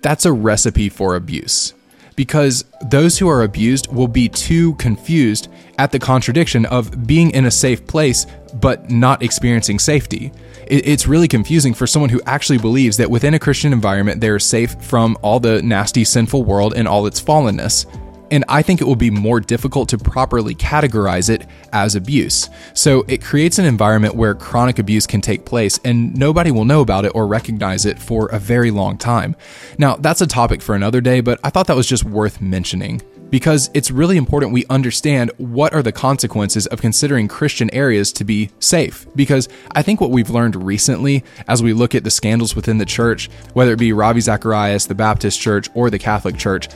that's 0.00 0.24
a 0.24 0.32
recipe 0.32 0.88
for 0.88 1.16
abuse 1.16 1.74
because 2.16 2.64
those 2.88 3.18
who 3.18 3.28
are 3.28 3.42
abused 3.42 3.92
will 3.92 4.08
be 4.08 4.28
too 4.28 4.74
confused 4.76 5.48
at 5.78 5.92
the 5.92 5.98
contradiction 5.98 6.64
of 6.66 7.06
being 7.06 7.30
in 7.30 7.44
a 7.44 7.50
safe 7.50 7.86
place 7.86 8.26
but 8.54 8.90
not 8.90 9.22
experiencing 9.22 9.78
safety. 9.78 10.32
It's 10.68 11.06
really 11.06 11.28
confusing 11.28 11.74
for 11.74 11.86
someone 11.86 12.10
who 12.10 12.20
actually 12.26 12.58
believes 12.58 12.96
that 12.96 13.10
within 13.10 13.34
a 13.34 13.38
Christian 13.38 13.72
environment 13.72 14.20
they're 14.20 14.38
safe 14.38 14.74
from 14.82 15.16
all 15.22 15.38
the 15.38 15.62
nasty, 15.62 16.04
sinful 16.04 16.42
world 16.44 16.74
and 16.74 16.88
all 16.88 17.06
its 17.06 17.20
fallenness 17.20 17.86
and 18.30 18.44
I 18.48 18.62
think 18.62 18.80
it 18.80 18.84
will 18.84 18.96
be 18.96 19.10
more 19.10 19.40
difficult 19.40 19.88
to 19.90 19.98
properly 19.98 20.54
categorize 20.54 21.30
it 21.30 21.46
as 21.72 21.94
abuse. 21.94 22.48
So 22.74 23.04
it 23.08 23.22
creates 23.22 23.58
an 23.58 23.64
environment 23.64 24.14
where 24.14 24.34
chronic 24.34 24.78
abuse 24.78 25.06
can 25.06 25.20
take 25.20 25.44
place 25.44 25.78
and 25.84 26.16
nobody 26.16 26.50
will 26.50 26.64
know 26.64 26.80
about 26.80 27.04
it 27.04 27.12
or 27.14 27.26
recognize 27.26 27.86
it 27.86 27.98
for 27.98 28.26
a 28.28 28.38
very 28.38 28.70
long 28.70 28.98
time. 28.98 29.36
Now, 29.78 29.96
that's 29.96 30.20
a 30.20 30.26
topic 30.26 30.60
for 30.62 30.74
another 30.74 31.00
day, 31.00 31.20
but 31.20 31.38
I 31.44 31.50
thought 31.50 31.66
that 31.68 31.76
was 31.76 31.86
just 31.86 32.04
worth 32.04 32.40
mentioning 32.40 33.02
because 33.36 33.68
it's 33.74 33.90
really 33.90 34.16
important 34.16 34.50
we 34.50 34.64
understand 34.70 35.30
what 35.36 35.74
are 35.74 35.82
the 35.82 35.92
consequences 35.92 36.66
of 36.68 36.80
considering 36.80 37.28
Christian 37.28 37.68
areas 37.74 38.10
to 38.10 38.24
be 38.24 38.48
safe. 38.60 39.06
Because 39.14 39.46
I 39.72 39.82
think 39.82 40.00
what 40.00 40.10
we've 40.10 40.30
learned 40.30 40.56
recently 40.56 41.22
as 41.46 41.62
we 41.62 41.74
look 41.74 41.94
at 41.94 42.02
the 42.02 42.10
scandals 42.10 42.56
within 42.56 42.78
the 42.78 42.86
church, 42.86 43.28
whether 43.52 43.74
it 43.74 43.78
be 43.78 43.92
Ravi 43.92 44.22
Zacharias, 44.22 44.86
the 44.86 44.94
Baptist 44.94 45.38
church, 45.38 45.68
or 45.74 45.90
the 45.90 45.98
Catholic 45.98 46.38
church, 46.38 46.70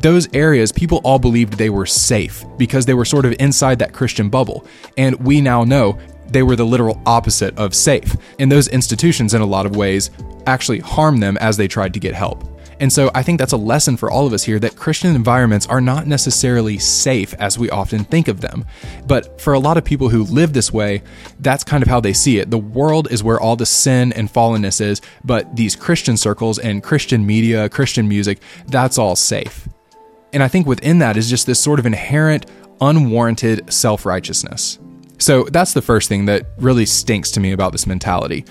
those 0.00 0.26
areas 0.34 0.72
people 0.72 1.02
all 1.04 1.18
believed 1.18 1.58
they 1.58 1.68
were 1.68 1.84
safe 1.84 2.46
because 2.56 2.86
they 2.86 2.94
were 2.94 3.04
sort 3.04 3.26
of 3.26 3.34
inside 3.38 3.78
that 3.80 3.92
Christian 3.92 4.30
bubble. 4.30 4.66
And 4.96 5.16
we 5.16 5.42
now 5.42 5.64
know 5.64 5.98
they 6.28 6.42
were 6.42 6.56
the 6.56 6.64
literal 6.64 6.98
opposite 7.04 7.54
of 7.58 7.74
safe. 7.74 8.16
And 8.38 8.50
those 8.50 8.68
institutions, 8.68 9.34
in 9.34 9.42
a 9.42 9.46
lot 9.46 9.66
of 9.66 9.76
ways, 9.76 10.10
actually 10.46 10.78
harmed 10.78 11.22
them 11.22 11.36
as 11.42 11.58
they 11.58 11.68
tried 11.68 11.92
to 11.92 12.00
get 12.00 12.14
help. 12.14 12.55
And 12.78 12.92
so 12.92 13.10
I 13.14 13.22
think 13.22 13.38
that's 13.38 13.52
a 13.52 13.56
lesson 13.56 13.96
for 13.96 14.10
all 14.10 14.26
of 14.26 14.32
us 14.32 14.44
here 14.44 14.58
that 14.58 14.76
Christian 14.76 15.14
environments 15.14 15.66
are 15.66 15.80
not 15.80 16.06
necessarily 16.06 16.78
safe 16.78 17.32
as 17.34 17.58
we 17.58 17.70
often 17.70 18.04
think 18.04 18.28
of 18.28 18.40
them. 18.40 18.66
But 19.06 19.40
for 19.40 19.54
a 19.54 19.58
lot 19.58 19.78
of 19.78 19.84
people 19.84 20.08
who 20.08 20.24
live 20.24 20.52
this 20.52 20.72
way, 20.72 21.02
that's 21.40 21.64
kind 21.64 21.82
of 21.82 21.88
how 21.88 22.00
they 22.00 22.12
see 22.12 22.38
it. 22.38 22.50
The 22.50 22.58
world 22.58 23.10
is 23.10 23.24
where 23.24 23.40
all 23.40 23.56
the 23.56 23.66
sin 23.66 24.12
and 24.12 24.32
fallenness 24.32 24.80
is, 24.80 25.00
but 25.24 25.56
these 25.56 25.74
Christian 25.74 26.16
circles 26.16 26.58
and 26.58 26.82
Christian 26.82 27.24
media, 27.24 27.68
Christian 27.68 28.08
music, 28.08 28.40
that's 28.66 28.98
all 28.98 29.16
safe. 29.16 29.68
And 30.32 30.42
I 30.42 30.48
think 30.48 30.66
within 30.66 30.98
that 30.98 31.16
is 31.16 31.30
just 31.30 31.46
this 31.46 31.60
sort 31.60 31.78
of 31.78 31.86
inherent, 31.86 32.46
unwarranted 32.80 33.72
self 33.72 34.04
righteousness. 34.04 34.78
So 35.18 35.44
that's 35.44 35.72
the 35.72 35.82
first 35.82 36.08
thing 36.08 36.26
that 36.26 36.46
really 36.58 36.84
stinks 36.84 37.30
to 37.32 37.40
me 37.40 37.52
about 37.52 37.72
this 37.72 37.86
mentality. 37.86 38.44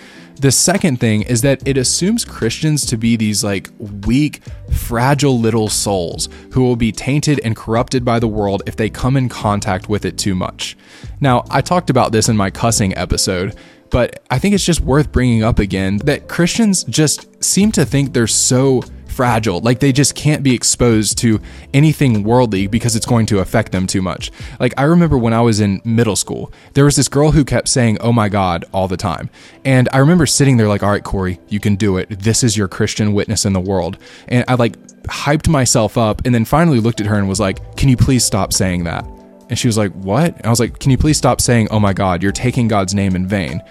The 0.46 0.52
second 0.52 1.00
thing 1.00 1.24
is 1.24 1.42
that 1.42 1.68
it 1.68 1.76
assumes 1.76 2.24
Christians 2.24 2.86
to 2.86 2.98
be 2.98 3.16
these 3.16 3.44
like 3.44 3.72
weak, 4.06 4.42
fragile 4.72 5.40
little 5.40 5.70
souls 5.70 6.30
who 6.52 6.62
will 6.62 6.76
be 6.76 6.92
tainted 6.92 7.42
and 7.44 7.56
corrupted 7.56 8.06
by 8.06 8.20
the 8.20 8.28
world 8.28 8.62
if 8.68 8.76
they 8.76 8.92
come 8.92 9.18
in 9.18 9.28
contact 9.28 9.90
with 9.90 10.06
it 10.06 10.20
too 10.20 10.36
much. 10.36 10.78
Now, 11.20 11.46
I 11.50 11.62
talked 11.62 11.90
about 11.90 12.12
this 12.12 12.30
in 12.30 12.38
my 12.38 12.52
cussing 12.52 12.96
episode, 12.96 13.56
but 13.90 14.22
I 14.30 14.38
think 14.38 14.54
it's 14.54 14.64
just 14.64 14.82
worth 14.82 15.12
bringing 15.12 15.44
up 15.44 15.58
again 15.58 15.98
that 16.04 16.28
Christians 16.28 16.84
just 16.84 17.44
seem 17.44 17.72
to 17.72 17.84
think 17.84 18.14
they're 18.14 18.28
so 18.28 18.84
fragile. 19.16 19.62
Like 19.62 19.80
they 19.80 19.92
just 19.92 20.14
can't 20.14 20.44
be 20.44 20.54
exposed 20.54 21.18
to 21.20 21.40
anything 21.74 22.24
worldly 22.24 22.68
because 22.68 22.96
it's 22.96 23.06
going 23.06 23.26
to 23.28 23.40
affect 23.40 23.72
them 23.72 23.88
too 23.88 24.02
much. 24.02 24.32
Like 24.60 24.74
I 24.78 24.84
remember 24.84 25.18
when 25.18 25.34
I 25.34 25.42
was 25.42 25.62
in 25.62 25.82
middle 25.86 26.16
school, 26.18 26.52
there 26.74 26.86
was 26.86 26.98
this 26.98 27.08
girl 27.08 27.32
who 27.32 27.46
kept 27.46 27.70
saying, 27.70 27.98
Oh 28.02 28.12
my 28.12 28.30
God, 28.30 28.66
all 28.74 28.88
the 28.88 28.98
time. 28.98 29.30
And 29.64 29.88
I 29.94 30.00
remember 30.00 30.26
sitting 30.26 30.58
there 30.58 30.68
like, 30.68 30.84
All 30.84 30.92
right, 30.92 31.04
Corey, 31.04 31.40
you 31.48 31.60
can 31.60 31.76
do 31.76 31.98
it. 31.98 32.10
This 32.10 32.44
is 32.44 32.58
your 32.58 32.68
Christian 32.68 33.14
witness 33.14 33.46
in 33.46 33.54
the 33.54 33.62
world. 33.62 33.98
And 34.28 34.44
I 34.48 34.56
like 34.56 34.78
hyped 35.04 35.48
myself 35.48 35.98
up 35.98 36.26
and 36.26 36.36
then 36.36 36.46
finally 36.46 36.80
looked 36.80 37.00
at 37.00 37.08
her 37.08 37.16
and 37.16 37.30
was 37.30 37.40
like, 37.40 37.78
Can 37.78 37.90
you 37.90 37.98
please 37.98 38.26
stop 38.26 38.52
saying 38.52 38.84
that? 38.84 39.06
And 39.50 39.58
she 39.60 39.68
was 39.68 39.78
like, 39.78 39.92
What? 39.94 40.36
And 40.36 40.46
I 40.46 40.50
was 40.50 40.60
like, 40.60 40.80
Can 40.80 40.92
you 40.92 40.98
please 40.98 41.18
stop 41.18 41.42
saying, 41.42 41.68
Oh 41.72 41.80
my 41.80 41.94
God, 41.94 42.24
you're 42.24 42.32
taking 42.32 42.68
God's 42.68 42.94
name 42.94 43.16
in 43.16 43.28
vain? 43.28 43.62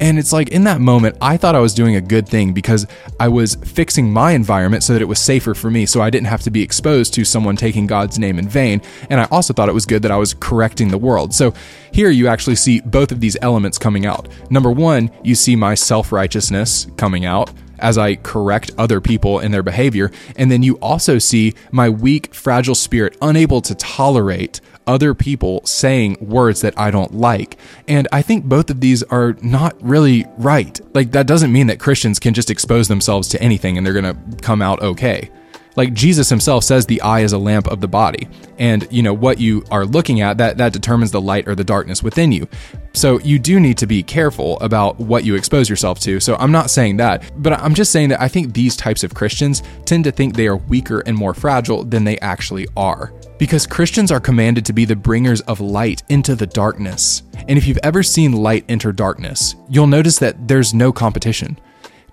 And 0.00 0.18
it's 0.18 0.32
like 0.32 0.50
in 0.50 0.64
that 0.64 0.80
moment, 0.80 1.16
I 1.20 1.36
thought 1.36 1.54
I 1.54 1.60
was 1.60 1.74
doing 1.74 1.96
a 1.96 2.00
good 2.00 2.28
thing 2.28 2.52
because 2.52 2.86
I 3.20 3.28
was 3.28 3.54
fixing 3.54 4.12
my 4.12 4.32
environment 4.32 4.82
so 4.82 4.92
that 4.92 5.02
it 5.02 5.06
was 5.06 5.18
safer 5.18 5.54
for 5.54 5.70
me, 5.70 5.86
so 5.86 6.02
I 6.02 6.10
didn't 6.10 6.26
have 6.26 6.42
to 6.42 6.50
be 6.50 6.62
exposed 6.62 7.14
to 7.14 7.24
someone 7.24 7.56
taking 7.56 7.86
God's 7.86 8.18
name 8.18 8.38
in 8.38 8.48
vain. 8.48 8.82
And 9.10 9.20
I 9.20 9.24
also 9.30 9.52
thought 9.52 9.68
it 9.68 9.74
was 9.74 9.86
good 9.86 10.02
that 10.02 10.10
I 10.10 10.16
was 10.16 10.34
correcting 10.34 10.88
the 10.88 10.98
world. 10.98 11.34
So 11.34 11.54
here 11.92 12.10
you 12.10 12.28
actually 12.28 12.56
see 12.56 12.80
both 12.80 13.12
of 13.12 13.20
these 13.20 13.36
elements 13.42 13.78
coming 13.78 14.06
out. 14.06 14.28
Number 14.50 14.70
one, 14.70 15.10
you 15.22 15.34
see 15.34 15.56
my 15.56 15.74
self 15.74 16.12
righteousness 16.12 16.86
coming 16.96 17.24
out 17.24 17.50
as 17.82 17.98
I 17.98 18.14
correct 18.14 18.70
other 18.78 19.00
people 19.00 19.40
in 19.40 19.50
their 19.50 19.62
behavior. 19.62 20.10
And 20.36 20.50
then 20.50 20.62
you 20.62 20.76
also 20.76 21.18
see 21.18 21.54
my 21.72 21.90
weak, 21.90 22.32
fragile 22.32 22.76
spirit 22.76 23.16
unable 23.20 23.60
to 23.62 23.74
tolerate 23.74 24.60
other 24.86 25.14
people 25.14 25.64
saying 25.64 26.16
words 26.20 26.60
that 26.60 26.78
I 26.78 26.90
don't 26.90 27.14
like. 27.14 27.56
And 27.88 28.08
I 28.12 28.22
think 28.22 28.44
both 28.44 28.70
of 28.70 28.80
these 28.80 29.02
are 29.04 29.36
not 29.42 29.76
really 29.82 30.26
right. 30.38 30.80
Like, 30.94 31.12
that 31.12 31.26
doesn't 31.26 31.52
mean 31.52 31.66
that 31.68 31.78
Christians 31.78 32.18
can 32.18 32.34
just 32.34 32.50
expose 32.50 32.88
themselves 32.88 33.28
to 33.28 33.42
anything 33.42 33.76
and 33.76 33.86
they're 33.86 33.94
going 33.94 34.14
to 34.14 34.42
come 34.42 34.62
out 34.62 34.82
okay. 34.82 35.30
Like 35.76 35.94
Jesus 35.94 36.28
himself 36.28 36.64
says 36.64 36.86
the 36.86 37.00
eye 37.00 37.20
is 37.20 37.32
a 37.32 37.38
lamp 37.38 37.66
of 37.66 37.80
the 37.80 37.88
body. 37.88 38.28
And 38.58 38.86
you 38.90 39.02
know 39.02 39.14
what 39.14 39.40
you 39.40 39.64
are 39.70 39.86
looking 39.86 40.20
at 40.20 40.38
that 40.38 40.58
that 40.58 40.72
determines 40.72 41.10
the 41.10 41.20
light 41.20 41.48
or 41.48 41.54
the 41.54 41.64
darkness 41.64 42.02
within 42.02 42.32
you. 42.32 42.46
So 42.92 43.18
you 43.20 43.38
do 43.38 43.58
need 43.58 43.78
to 43.78 43.86
be 43.86 44.02
careful 44.02 44.60
about 44.60 44.98
what 44.98 45.24
you 45.24 45.34
expose 45.34 45.68
yourself 45.70 45.98
to. 46.00 46.20
So 46.20 46.36
I'm 46.36 46.52
not 46.52 46.70
saying 46.70 46.98
that, 46.98 47.24
but 47.42 47.54
I'm 47.54 47.74
just 47.74 47.90
saying 47.90 48.10
that 48.10 48.20
I 48.20 48.28
think 48.28 48.52
these 48.52 48.76
types 48.76 49.02
of 49.02 49.14
Christians 49.14 49.62
tend 49.86 50.04
to 50.04 50.12
think 50.12 50.34
they 50.34 50.46
are 50.46 50.56
weaker 50.56 51.00
and 51.06 51.16
more 51.16 51.32
fragile 51.32 51.84
than 51.84 52.04
they 52.04 52.18
actually 52.18 52.68
are. 52.76 53.12
Because 53.38 53.66
Christians 53.66 54.12
are 54.12 54.20
commanded 54.20 54.64
to 54.66 54.72
be 54.72 54.84
the 54.84 54.94
bringers 54.94 55.40
of 55.42 55.60
light 55.60 56.02
into 56.08 56.36
the 56.36 56.46
darkness. 56.46 57.22
And 57.48 57.58
if 57.58 57.66
you've 57.66 57.78
ever 57.82 58.02
seen 58.02 58.32
light 58.32 58.64
enter 58.68 58.92
darkness, 58.92 59.56
you'll 59.68 59.86
notice 59.86 60.18
that 60.18 60.46
there's 60.46 60.74
no 60.74 60.92
competition. 60.92 61.58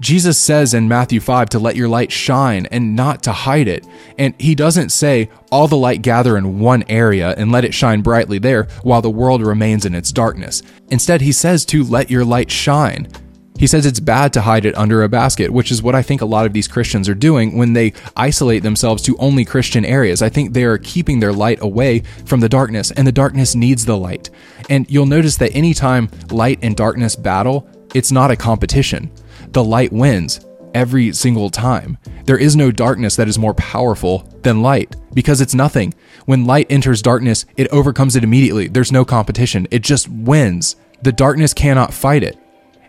Jesus 0.02 0.38
says 0.38 0.74
in 0.74 0.88
Matthew 0.88 1.20
5 1.20 1.50
to 1.50 1.60
let 1.60 1.76
your 1.76 1.90
light 1.90 2.12
shine 2.12 2.66
and 2.68 2.96
not 2.96 3.22
to 3.24 3.34
hide 3.34 3.68
it. 3.68 3.86
And 4.18 4.34
he 4.40 4.56
doesn't 4.56 4.90
say, 4.90 5.30
all 5.52 5.68
the 5.68 5.76
light 5.78 6.02
gather 6.02 6.38
in 6.38 6.60
one 6.60 6.86
area 6.88 7.34
and 7.38 7.52
let 7.52 7.66
it 7.66 7.74
shine 7.74 8.02
brightly 8.02 8.40
there 8.40 8.66
while 8.84 9.02
the 9.02 9.10
world 9.10 9.46
remains 9.46 9.86
in 9.86 9.94
its 9.94 10.14
darkness. 10.14 10.64
Instead, 10.90 11.20
he 11.20 11.34
says 11.34 11.66
to 11.66 11.84
let 11.84 12.10
your 12.10 12.24
light 12.24 12.50
shine. 12.50 13.10
He 13.58 13.68
says 13.68 13.86
it's 13.86 14.00
bad 14.00 14.32
to 14.34 14.42
hide 14.42 14.66
it 14.66 14.78
under 14.78 15.04
a 15.04 15.10
basket, 15.10 15.52
which 15.52 15.70
is 15.70 15.84
what 15.84 15.96
I 15.96 16.02
think 16.02 16.22
a 16.22 16.26
lot 16.26 16.46
of 16.46 16.54
these 16.54 16.70
Christians 16.70 17.10
are 17.10 17.14
doing 17.14 17.58
when 17.58 17.74
they 17.74 17.92
isolate 18.16 18.64
themselves 18.64 19.04
to 19.04 19.18
only 19.18 19.44
Christian 19.44 19.84
areas. 19.84 20.22
I 20.22 20.30
think 20.30 20.54
they 20.54 20.64
are 20.64 20.78
keeping 20.78 21.20
their 21.20 21.34
light 21.34 21.62
away 21.62 22.04
from 22.26 22.40
the 22.40 22.48
darkness, 22.48 22.92
and 22.92 23.06
the 23.06 23.12
darkness 23.12 23.56
needs 23.56 23.84
the 23.84 23.98
light. 23.98 24.30
And 24.70 24.90
you'll 24.90 25.06
notice 25.08 25.36
that 25.38 25.54
anytime 25.54 26.10
light 26.32 26.60
and 26.62 26.74
darkness 26.74 27.18
battle, 27.18 27.68
it's 27.94 28.14
not 28.14 28.32
a 28.32 28.38
competition 28.38 29.12
the 29.52 29.64
light 29.64 29.92
wins 29.92 30.46
every 30.74 31.12
single 31.14 31.50
time. 31.50 31.98
There 32.26 32.38
is 32.38 32.56
no 32.56 32.72
darkness 32.72 33.16
that 33.16 33.28
is 33.28 33.38
more 33.38 33.54
powerful 33.56 34.20
than 34.44 34.62
light 34.62 34.96
because 35.14 35.42
it's 35.42 35.54
nothing. 35.54 35.94
When 36.26 36.46
light 36.46 36.68
enters 36.70 37.02
darkness, 37.02 37.46
it 37.58 37.68
overcomes 37.70 38.16
it 38.16 38.24
immediately. 38.24 38.68
There's 38.68 38.92
no 38.92 39.04
competition, 39.06 39.68
it 39.72 39.84
just 39.84 40.08
wins. 40.08 40.76
The 41.02 41.12
darkness 41.12 41.54
cannot 41.54 41.94
fight 41.94 42.24
it. 42.24 42.39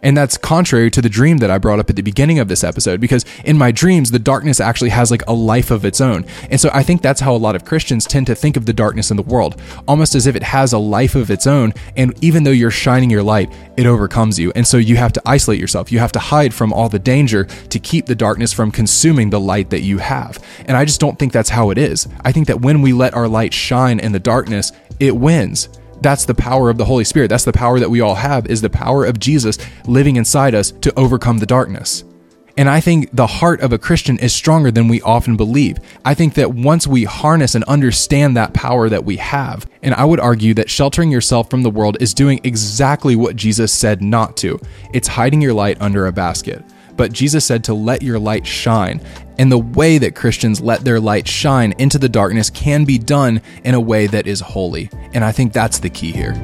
And 0.03 0.17
that's 0.17 0.37
contrary 0.37 0.91
to 0.93 1.03
the 1.03 1.09
dream 1.09 1.39
that 1.39 1.51
I 1.51 1.59
brought 1.59 1.79
up 1.79 1.91
at 1.91 1.97
the 1.97 2.03
beginning 2.03 2.39
of 2.39 2.49
this 2.49 2.65
episode, 2.65 3.01
because 3.01 3.25
in 3.45 3.59
my 3.59 3.71
dreams, 3.71 4.11
the 4.11 4.19
darkness 4.19 4.61
actually 4.61 4.91
has 4.91 5.11
like 5.11 5.27
a 5.27 5.33
life 5.33 5.71
of 5.71 5.85
its 5.85 6.01
own. 6.01 6.25
And 6.51 6.61
so 6.61 6.71
I 6.73 6.83
think 6.83 7.03
that's 7.03 7.21
how 7.21 7.35
a 7.35 7.37
lot 7.37 7.55
of 7.57 7.65
Christians 7.65 8.07
tend 8.07 8.27
to 8.29 8.35
think 8.35 8.57
of 8.57 8.67
the 8.67 8.73
darkness 8.73 9.11
in 9.11 9.17
the 9.17 9.23
world, 9.23 9.61
almost 9.87 10.15
as 10.15 10.27
if 10.27 10.37
it 10.37 10.43
has 10.43 10.73
a 10.73 10.79
life 10.79 11.15
of 11.15 11.31
its 11.31 11.47
own. 11.47 11.75
And 11.97 12.15
even 12.23 12.45
though 12.45 12.51
you're 12.51 12.71
shining 12.71 13.11
your 13.11 13.23
light, 13.23 13.53
it 13.77 13.87
overcomes 13.87 14.39
you. 14.39 14.53
And 14.55 14.67
so 14.67 14.77
you 14.77 14.97
have 14.97 15.13
to 15.13 15.23
isolate 15.27 15.61
yourself. 15.61 15.93
You 15.93 15.99
have 15.99 16.13
to 16.13 16.19
hide 16.19 16.55
from 16.55 16.73
all 16.73 16.89
the 16.89 16.99
danger 16.99 17.45
to 17.45 17.79
keep 17.79 18.07
the 18.07 18.15
darkness 18.15 18.53
from 18.53 18.71
consuming 18.71 19.31
the 19.31 19.41
light 19.41 19.71
that 19.71 19.83
you 19.83 19.99
have. 19.99 20.39
And 20.67 20.77
I 20.77 20.85
just 20.85 21.01
don't 21.01 21.19
think 21.19 21.33
that's 21.33 21.51
how 21.51 21.71
it 21.71 21.79
is. 21.79 22.09
I 22.25 22.33
think 22.33 22.47
that 22.47 22.61
when 22.61 22.83
we 22.83 22.93
let 22.93 23.15
our 23.15 23.29
light 23.29 23.53
shine 23.53 24.01
in 24.01 24.13
the 24.13 24.21
darkness, 24.21 24.73
it 24.99 25.17
wins. 25.17 25.69
That's 26.01 26.25
the 26.25 26.35
power 26.35 26.71
of 26.71 26.79
the 26.79 26.85
Holy 26.85 27.05
Spirit. 27.05 27.29
That's 27.29 27.45
the 27.45 27.53
power 27.53 27.79
that 27.79 27.91
we 27.91 28.01
all 28.01 28.15
have 28.15 28.47
is 28.47 28.61
the 28.61 28.71
power 28.71 29.05
of 29.05 29.19
Jesus 29.19 29.59
living 29.87 30.17
inside 30.17 30.55
us 30.55 30.71
to 30.71 30.99
overcome 30.99 31.39
the 31.39 31.47
darkness. 31.47 32.05
And 32.57 32.69
I 32.69 32.81
think 32.81 33.09
the 33.13 33.27
heart 33.27 33.61
of 33.61 33.73
a 33.73 33.79
Christian 33.79 34.19
is 34.19 34.35
stronger 34.35 34.71
than 34.71 34.89
we 34.89 35.01
often 35.03 35.37
believe. 35.37 35.79
I 36.05 36.15
think 36.15 36.35
that 36.35 36.53
once 36.53 36.87
we 36.87 37.05
harness 37.05 37.55
and 37.55 37.65
understand 37.65 38.37
that 38.37 38.53
power 38.53 38.89
that 38.89 39.05
we 39.05 39.17
have, 39.17 39.67
and 39.83 39.95
I 39.95 40.05
would 40.05 40.21
argue 40.21 40.53
that 40.55 40.69
sheltering 40.69 41.11
yourself 41.11 41.49
from 41.49 41.63
the 41.63 41.71
world 41.71 41.97
is 42.01 42.13
doing 42.13 42.41
exactly 42.45 43.17
what 43.17 43.37
Jesus 43.37 43.73
said 43.73 44.03
not 44.03 44.37
to. 44.39 44.59
It's 44.93 45.09
hiding 45.09 45.41
your 45.41 45.55
light 45.55 45.81
under 45.81 46.07
a 46.07 46.13
basket. 46.13 46.63
But 46.97 47.13
Jesus 47.13 47.47
said 47.47 47.65
to 47.65 47.73
let 47.73 48.03
your 48.03 48.19
light 48.19 48.47
shine. 48.47 49.01
And 49.41 49.51
the 49.51 49.57
way 49.57 49.97
that 49.97 50.15
Christians 50.15 50.61
let 50.61 50.85
their 50.85 51.01
light 51.01 51.27
shine 51.27 51.73
into 51.79 51.99
the 51.99 52.11
darkness 52.11 52.51
can 52.51 52.85
be 52.85 52.99
done 52.99 53.41
in 53.65 53.75
a 53.75 53.81
way 53.81 54.07
that 54.07 54.27
is 54.27 54.41
holy. 54.41 54.91
And 55.15 55.25
I 55.25 55.33
think 55.33 55.55
that's 55.55 55.79
the 55.79 55.89
key 55.89 56.13
here. 56.13 56.35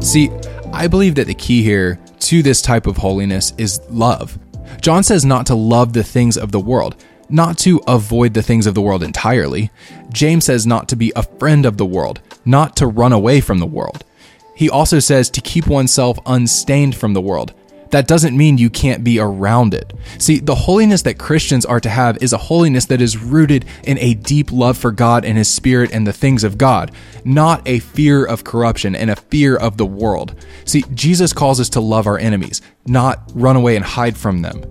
See, 0.00 0.30
I 0.72 0.88
believe 0.88 1.16
that 1.16 1.26
the 1.26 1.34
key 1.34 1.62
here 1.62 2.00
to 2.20 2.42
this 2.42 2.62
type 2.62 2.86
of 2.86 2.96
holiness 2.96 3.52
is 3.58 3.82
love. 3.90 4.38
John 4.80 5.02
says 5.02 5.26
not 5.26 5.44
to 5.48 5.54
love 5.54 5.92
the 5.92 6.02
things 6.02 6.38
of 6.38 6.52
the 6.52 6.60
world 6.60 6.96
not 7.30 7.56
to 7.56 7.80
avoid 7.86 8.34
the 8.34 8.42
things 8.42 8.66
of 8.66 8.74
the 8.74 8.82
world 8.82 9.02
entirely. 9.02 9.70
James 10.12 10.44
says 10.44 10.66
not 10.66 10.88
to 10.88 10.94
be 10.96 11.10
a 11.16 11.22
friend 11.22 11.64
of 11.64 11.78
the 11.78 11.86
world, 11.86 12.20
not 12.44 12.76
to 12.76 12.86
run 12.86 13.12
away 13.12 13.40
from 13.40 13.58
the 13.58 13.66
world. 13.66 14.04
He 14.54 14.70
also 14.70 14.98
says 14.98 15.30
to 15.30 15.40
keep 15.40 15.66
oneself 15.66 16.18
unstained 16.26 16.96
from 16.96 17.12
the 17.12 17.20
world. 17.20 17.52
That 17.90 18.08
doesn't 18.08 18.36
mean 18.36 18.58
you 18.58 18.70
can't 18.70 19.04
be 19.04 19.20
around 19.20 19.72
it. 19.72 19.92
See, 20.18 20.40
the 20.40 20.54
holiness 20.56 21.02
that 21.02 21.16
Christians 21.16 21.64
are 21.64 21.78
to 21.78 21.88
have 21.88 22.20
is 22.20 22.32
a 22.32 22.38
holiness 22.38 22.86
that 22.86 23.00
is 23.00 23.16
rooted 23.16 23.66
in 23.84 23.98
a 23.98 24.14
deep 24.14 24.50
love 24.50 24.76
for 24.76 24.90
God 24.90 25.24
and 25.24 25.38
His 25.38 25.48
Spirit 25.48 25.92
and 25.92 26.04
the 26.04 26.12
things 26.12 26.42
of 26.42 26.58
God, 26.58 26.90
not 27.24 27.62
a 27.68 27.78
fear 27.78 28.24
of 28.24 28.42
corruption 28.42 28.96
and 28.96 29.12
a 29.12 29.16
fear 29.16 29.56
of 29.56 29.76
the 29.76 29.86
world. 29.86 30.34
See, 30.64 30.84
Jesus 30.92 31.32
calls 31.32 31.60
us 31.60 31.68
to 31.70 31.80
love 31.80 32.08
our 32.08 32.18
enemies, 32.18 32.62
not 32.84 33.30
run 33.32 33.54
away 33.54 33.76
and 33.76 33.84
hide 33.84 34.16
from 34.16 34.42
them. 34.42 34.62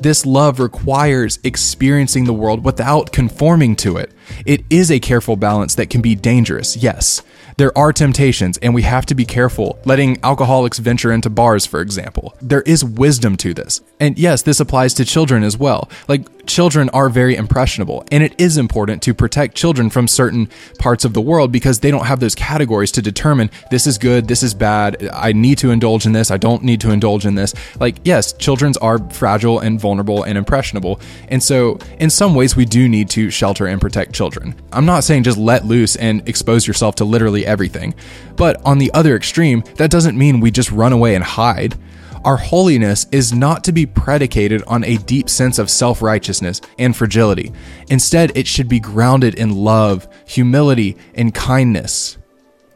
This 0.00 0.24
love 0.24 0.58
requires 0.58 1.38
experiencing 1.44 2.24
the 2.24 2.32
world 2.32 2.64
without 2.64 3.12
conforming 3.12 3.76
to 3.76 3.98
it. 3.98 4.10
It 4.46 4.64
is 4.70 4.90
a 4.90 5.00
careful 5.00 5.36
balance 5.36 5.74
that 5.74 5.90
can 5.90 6.00
be 6.00 6.14
dangerous, 6.14 6.78
yes. 6.78 7.22
There 7.56 7.76
are 7.76 7.92
temptations, 7.92 8.58
and 8.58 8.74
we 8.74 8.82
have 8.82 9.06
to 9.06 9.14
be 9.14 9.24
careful 9.24 9.78
letting 9.84 10.18
alcoholics 10.22 10.78
venture 10.78 11.12
into 11.12 11.30
bars, 11.30 11.66
for 11.66 11.80
example. 11.80 12.34
There 12.40 12.62
is 12.62 12.84
wisdom 12.84 13.36
to 13.38 13.54
this. 13.54 13.80
And 13.98 14.18
yes, 14.18 14.42
this 14.42 14.60
applies 14.60 14.94
to 14.94 15.04
children 15.04 15.42
as 15.42 15.58
well. 15.58 15.90
Like, 16.08 16.26
children 16.46 16.88
are 16.90 17.08
very 17.08 17.34
impressionable, 17.34 18.04
and 18.10 18.22
it 18.22 18.34
is 18.38 18.56
important 18.56 19.02
to 19.02 19.14
protect 19.14 19.54
children 19.54 19.90
from 19.90 20.08
certain 20.08 20.48
parts 20.78 21.04
of 21.04 21.14
the 21.14 21.20
world 21.20 21.52
because 21.52 21.80
they 21.80 21.90
don't 21.90 22.06
have 22.06 22.20
those 22.20 22.34
categories 22.34 22.92
to 22.92 23.02
determine 23.02 23.50
this 23.70 23.86
is 23.86 23.98
good, 23.98 24.28
this 24.28 24.42
is 24.42 24.54
bad, 24.54 25.08
I 25.12 25.32
need 25.32 25.58
to 25.58 25.70
indulge 25.70 26.06
in 26.06 26.12
this, 26.12 26.30
I 26.30 26.36
don't 26.36 26.62
need 26.62 26.80
to 26.82 26.90
indulge 26.90 27.26
in 27.26 27.34
this. 27.34 27.54
Like, 27.78 27.96
yes, 28.04 28.32
children's 28.32 28.76
are 28.78 28.98
fragile 29.10 29.60
and 29.60 29.80
vulnerable 29.80 30.22
and 30.22 30.36
impressionable. 30.36 31.00
And 31.28 31.42
so, 31.42 31.78
in 31.98 32.10
some 32.10 32.34
ways, 32.34 32.56
we 32.56 32.64
do 32.64 32.88
need 32.88 33.10
to 33.10 33.30
shelter 33.30 33.66
and 33.66 33.80
protect 33.80 34.12
children. 34.12 34.54
I'm 34.72 34.86
not 34.86 35.04
saying 35.04 35.24
just 35.24 35.38
let 35.38 35.64
loose 35.64 35.96
and 35.96 36.28
expose 36.28 36.66
yourself 36.66 36.94
to 36.96 37.04
literally 37.04 37.46
everything. 37.46 37.94
But 38.36 38.60
on 38.64 38.78
the 38.78 38.90
other 38.94 39.16
extreme, 39.16 39.62
that 39.76 39.90
doesn't 39.90 40.16
mean 40.16 40.40
we 40.40 40.50
just 40.50 40.70
run 40.70 40.92
away 40.92 41.14
and 41.14 41.24
hide. 41.24 41.76
Our 42.24 42.36
holiness 42.36 43.06
is 43.10 43.32
not 43.32 43.64
to 43.64 43.72
be 43.72 43.86
predicated 43.86 44.62
on 44.66 44.84
a 44.84 44.98
deep 44.98 45.30
sense 45.30 45.58
of 45.58 45.70
self 45.70 46.02
righteousness 46.02 46.60
and 46.78 46.94
fragility. 46.94 47.52
Instead, 47.88 48.36
it 48.36 48.46
should 48.46 48.68
be 48.68 48.78
grounded 48.78 49.34
in 49.34 49.54
love, 49.54 50.06
humility, 50.26 50.98
and 51.14 51.34
kindness. 51.34 52.18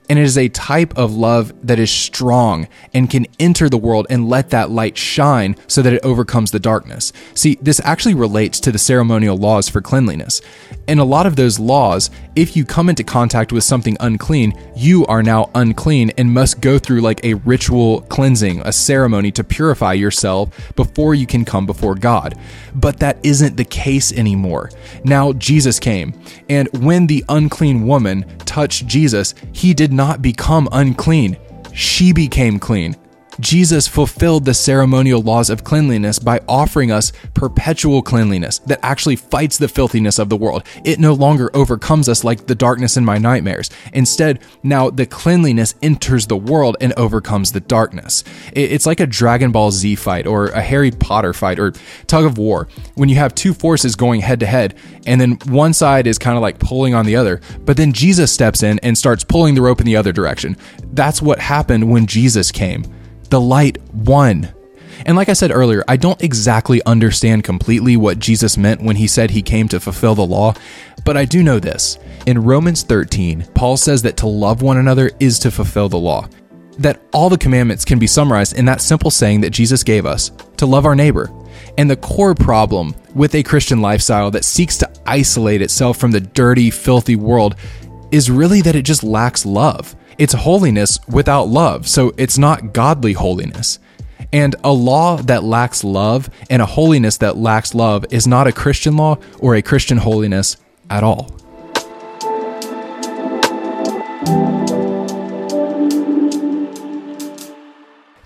And 0.08 0.18
it 0.18 0.22
is 0.22 0.36
a 0.36 0.48
type 0.48 0.96
of 0.98 1.14
love 1.14 1.52
that 1.66 1.78
is 1.78 1.90
strong 1.90 2.68
and 2.92 3.08
can 3.08 3.26
enter 3.38 3.68
the 3.68 3.78
world 3.78 4.06
and 4.10 4.28
let 4.28 4.50
that 4.50 4.70
light 4.70 4.98
shine 4.98 5.56
so 5.66 5.80
that 5.80 5.94
it 5.94 6.04
overcomes 6.04 6.50
the 6.50 6.60
darkness. 6.60 7.12
See, 7.34 7.58
this 7.62 7.80
actually 7.84 8.14
relates 8.14 8.60
to 8.60 8.72
the 8.72 8.78
ceremonial 8.78 9.36
laws 9.36 9.68
for 9.68 9.80
cleanliness. 9.80 10.42
In 10.86 10.98
a 10.98 11.04
lot 11.04 11.24
of 11.24 11.36
those 11.36 11.58
laws, 11.58 12.10
if 12.36 12.54
you 12.54 12.66
come 12.66 12.90
into 12.90 13.02
contact 13.02 13.52
with 13.52 13.64
something 13.64 13.96
unclean, 14.00 14.52
you 14.76 15.06
are 15.06 15.22
now 15.22 15.50
unclean 15.54 16.10
and 16.18 16.34
must 16.34 16.60
go 16.60 16.78
through 16.78 17.00
like 17.00 17.24
a 17.24 17.34
ritual 17.34 18.02
cleansing, 18.02 18.60
a 18.60 18.72
ceremony 18.72 19.32
to 19.32 19.44
purify 19.44 19.94
yourself 19.94 20.74
before 20.76 21.14
you 21.14 21.26
can 21.26 21.46
come 21.46 21.64
before 21.64 21.94
God. 21.94 22.38
But 22.74 22.98
that 22.98 23.18
isn't 23.22 23.56
the 23.56 23.64
case 23.64 24.12
anymore. 24.12 24.70
Now, 25.04 25.32
Jesus 25.32 25.80
came, 25.80 26.12
and 26.50 26.68
when 26.84 27.06
the 27.06 27.24
unclean 27.28 27.86
woman 27.86 28.26
touched 28.40 28.86
Jesus, 28.86 29.34
he 29.52 29.72
did 29.72 29.92
not 29.94 30.20
become 30.22 30.68
unclean. 30.72 31.36
She 31.72 32.12
became 32.12 32.58
clean. 32.58 32.96
Jesus 33.40 33.88
fulfilled 33.88 34.44
the 34.44 34.54
ceremonial 34.54 35.20
laws 35.20 35.50
of 35.50 35.64
cleanliness 35.64 36.18
by 36.18 36.40
offering 36.48 36.92
us 36.92 37.12
perpetual 37.34 38.02
cleanliness 38.02 38.58
that 38.60 38.80
actually 38.82 39.16
fights 39.16 39.58
the 39.58 39.68
filthiness 39.68 40.18
of 40.18 40.28
the 40.28 40.36
world. 40.36 40.64
It 40.84 40.98
no 40.98 41.14
longer 41.14 41.50
overcomes 41.54 42.08
us 42.08 42.24
like 42.24 42.46
the 42.46 42.54
darkness 42.54 42.96
in 42.96 43.04
my 43.04 43.18
nightmares. 43.18 43.70
Instead, 43.92 44.40
now 44.62 44.90
the 44.90 45.06
cleanliness 45.06 45.74
enters 45.82 46.26
the 46.26 46.36
world 46.36 46.76
and 46.80 46.92
overcomes 46.96 47.52
the 47.52 47.60
darkness. 47.60 48.24
It's 48.52 48.86
like 48.86 49.00
a 49.00 49.06
Dragon 49.06 49.52
Ball 49.52 49.70
Z 49.70 49.96
fight 49.96 50.26
or 50.26 50.46
a 50.46 50.60
Harry 50.60 50.90
Potter 50.90 51.32
fight 51.32 51.58
or 51.58 51.72
tug 52.06 52.24
of 52.24 52.38
war 52.38 52.68
when 52.94 53.08
you 53.08 53.16
have 53.16 53.34
two 53.34 53.54
forces 53.54 53.96
going 53.96 54.20
head 54.20 54.40
to 54.40 54.46
head 54.46 54.74
and 55.06 55.20
then 55.20 55.38
one 55.46 55.72
side 55.72 56.06
is 56.06 56.18
kind 56.18 56.36
of 56.36 56.42
like 56.42 56.58
pulling 56.58 56.94
on 56.94 57.06
the 57.06 57.16
other, 57.16 57.40
but 57.64 57.76
then 57.76 57.92
Jesus 57.92 58.32
steps 58.32 58.62
in 58.62 58.78
and 58.80 58.96
starts 58.96 59.24
pulling 59.24 59.54
the 59.54 59.62
rope 59.62 59.80
in 59.80 59.86
the 59.86 59.96
other 59.96 60.12
direction. 60.12 60.56
That's 60.92 61.20
what 61.20 61.38
happened 61.38 61.90
when 61.90 62.06
Jesus 62.06 62.50
came 62.50 62.84
the 63.34 63.40
light 63.40 63.78
won. 63.92 64.48
And 65.06 65.16
like 65.16 65.28
I 65.28 65.32
said 65.32 65.50
earlier, 65.50 65.82
I 65.88 65.96
don't 65.96 66.22
exactly 66.22 66.80
understand 66.84 67.42
completely 67.42 67.96
what 67.96 68.20
Jesus 68.20 68.56
meant 68.56 68.80
when 68.80 68.94
he 68.94 69.08
said 69.08 69.28
he 69.28 69.42
came 69.42 69.66
to 69.70 69.80
fulfill 69.80 70.14
the 70.14 70.24
law, 70.24 70.54
but 71.04 71.16
I 71.16 71.24
do 71.24 71.42
know 71.42 71.58
this. 71.58 71.98
In 72.26 72.44
Romans 72.44 72.84
13, 72.84 73.48
Paul 73.52 73.76
says 73.76 74.02
that 74.02 74.16
to 74.18 74.28
love 74.28 74.62
one 74.62 74.76
another 74.76 75.10
is 75.18 75.40
to 75.40 75.50
fulfill 75.50 75.88
the 75.88 75.98
law. 75.98 76.28
That 76.78 77.02
all 77.12 77.28
the 77.28 77.36
commandments 77.36 77.84
can 77.84 77.98
be 77.98 78.06
summarized 78.06 78.56
in 78.56 78.66
that 78.66 78.80
simple 78.80 79.10
saying 79.10 79.40
that 79.40 79.50
Jesus 79.50 79.82
gave 79.82 80.06
us 80.06 80.30
to 80.58 80.66
love 80.66 80.86
our 80.86 80.94
neighbor. 80.94 81.28
And 81.76 81.90
the 81.90 81.96
core 81.96 82.36
problem 82.36 82.94
with 83.16 83.34
a 83.34 83.42
Christian 83.42 83.80
lifestyle 83.82 84.30
that 84.30 84.44
seeks 84.44 84.78
to 84.78 84.92
isolate 85.06 85.60
itself 85.60 85.96
from 85.96 86.12
the 86.12 86.20
dirty, 86.20 86.70
filthy 86.70 87.16
world 87.16 87.56
is 88.12 88.30
really 88.30 88.60
that 88.60 88.76
it 88.76 88.82
just 88.82 89.02
lacks 89.02 89.44
love. 89.44 89.96
It's 90.18 90.32
holiness 90.32 91.00
without 91.08 91.48
love, 91.48 91.88
so 91.88 92.12
it's 92.16 92.38
not 92.38 92.72
godly 92.72 93.14
holiness. 93.14 93.78
And 94.32 94.56
a 94.64 94.72
law 94.72 95.16
that 95.18 95.44
lacks 95.44 95.84
love 95.84 96.30
and 96.50 96.60
a 96.60 96.66
holiness 96.66 97.18
that 97.18 97.36
lacks 97.36 97.74
love 97.74 98.04
is 98.10 98.26
not 98.26 98.46
a 98.46 98.52
Christian 98.52 98.96
law 98.96 99.18
or 99.38 99.54
a 99.54 99.62
Christian 99.62 99.98
holiness 99.98 100.56
at 100.90 101.04
all. 101.04 101.30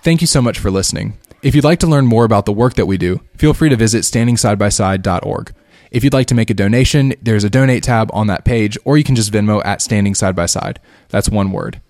Thank 0.01 0.21
you 0.21 0.27
so 0.27 0.41
much 0.41 0.57
for 0.57 0.71
listening. 0.71 1.17
If 1.41 1.55
you'd 1.55 1.63
like 1.63 1.79
to 1.79 1.87
learn 1.87 2.07
more 2.07 2.25
about 2.25 2.45
the 2.45 2.53
work 2.53 2.73
that 2.75 2.85
we 2.85 2.97
do, 2.97 3.21
feel 3.37 3.53
free 3.53 3.69
to 3.69 3.75
visit 3.75 4.03
standingsidebyside.org. 4.03 5.53
If 5.91 6.03
you'd 6.03 6.13
like 6.13 6.27
to 6.27 6.35
make 6.35 6.49
a 6.49 6.53
donation, 6.53 7.13
there's 7.21 7.43
a 7.43 7.49
donate 7.49 7.83
tab 7.83 8.09
on 8.13 8.27
that 8.27 8.45
page, 8.45 8.77
or 8.85 8.97
you 8.97 9.03
can 9.03 9.15
just 9.15 9.31
Venmo 9.31 9.63
at 9.65 9.81
standing 9.81 10.15
side 10.15 10.35
by 10.35 10.45
side. 10.45 10.79
That's 11.09 11.29
one 11.29 11.51
word. 11.51 11.81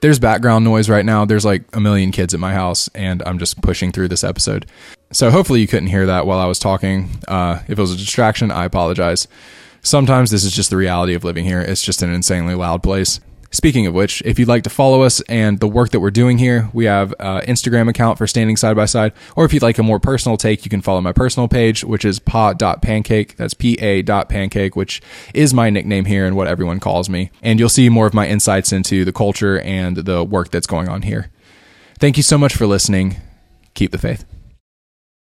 There's 0.00 0.18
background 0.18 0.64
noise 0.64 0.90
right 0.90 1.04
now. 1.04 1.24
There's 1.24 1.44
like 1.44 1.64
a 1.72 1.80
million 1.80 2.10
kids 2.10 2.34
at 2.34 2.40
my 2.40 2.52
house, 2.52 2.88
and 2.94 3.22
I'm 3.24 3.38
just 3.38 3.62
pushing 3.62 3.92
through 3.92 4.08
this 4.08 4.24
episode. 4.24 4.66
So 5.12 5.30
hopefully 5.30 5.60
you 5.60 5.66
couldn't 5.66 5.88
hear 5.88 6.06
that 6.06 6.26
while 6.26 6.40
I 6.40 6.46
was 6.46 6.58
talking. 6.58 7.10
Uh, 7.28 7.60
if 7.68 7.78
it 7.78 7.80
was 7.80 7.92
a 7.92 7.96
distraction, 7.96 8.50
I 8.50 8.64
apologize. 8.64 9.28
Sometimes 9.82 10.30
this 10.30 10.44
is 10.44 10.52
just 10.52 10.70
the 10.70 10.76
reality 10.76 11.14
of 11.14 11.24
living 11.24 11.44
here. 11.44 11.60
It's 11.60 11.82
just 11.82 12.02
an 12.02 12.12
insanely 12.12 12.54
loud 12.54 12.82
place. 12.82 13.20
Speaking 13.54 13.86
of 13.86 13.94
which, 13.94 14.20
if 14.24 14.40
you'd 14.40 14.48
like 14.48 14.64
to 14.64 14.70
follow 14.70 15.02
us 15.02 15.20
and 15.22 15.60
the 15.60 15.68
work 15.68 15.90
that 15.90 16.00
we're 16.00 16.10
doing 16.10 16.38
here, 16.38 16.68
we 16.72 16.86
have 16.86 17.14
an 17.20 17.42
Instagram 17.42 17.88
account 17.88 18.18
for 18.18 18.26
Standing 18.26 18.56
Side 18.56 18.74
by 18.74 18.86
Side. 18.86 19.12
Or 19.36 19.44
if 19.44 19.54
you'd 19.54 19.62
like 19.62 19.78
a 19.78 19.82
more 19.84 20.00
personal 20.00 20.36
take, 20.36 20.64
you 20.64 20.70
can 20.70 20.82
follow 20.82 21.00
my 21.00 21.12
personal 21.12 21.46
page, 21.46 21.84
which 21.84 22.04
is 22.04 22.18
pa.pancake. 22.18 23.36
That's 23.36 23.54
pa.pancake, 23.54 24.74
which 24.74 25.00
is 25.34 25.54
my 25.54 25.70
nickname 25.70 26.06
here 26.06 26.26
and 26.26 26.34
what 26.34 26.48
everyone 26.48 26.80
calls 26.80 27.08
me. 27.08 27.30
And 27.42 27.60
you'll 27.60 27.68
see 27.68 27.88
more 27.88 28.08
of 28.08 28.12
my 28.12 28.26
insights 28.26 28.72
into 28.72 29.04
the 29.04 29.12
culture 29.12 29.60
and 29.60 29.98
the 29.98 30.24
work 30.24 30.50
that's 30.50 30.66
going 30.66 30.88
on 30.88 31.02
here. 31.02 31.30
Thank 32.00 32.16
you 32.16 32.24
so 32.24 32.36
much 32.36 32.56
for 32.56 32.66
listening. 32.66 33.18
Keep 33.74 33.92
the 33.92 33.98
faith. 33.98 34.24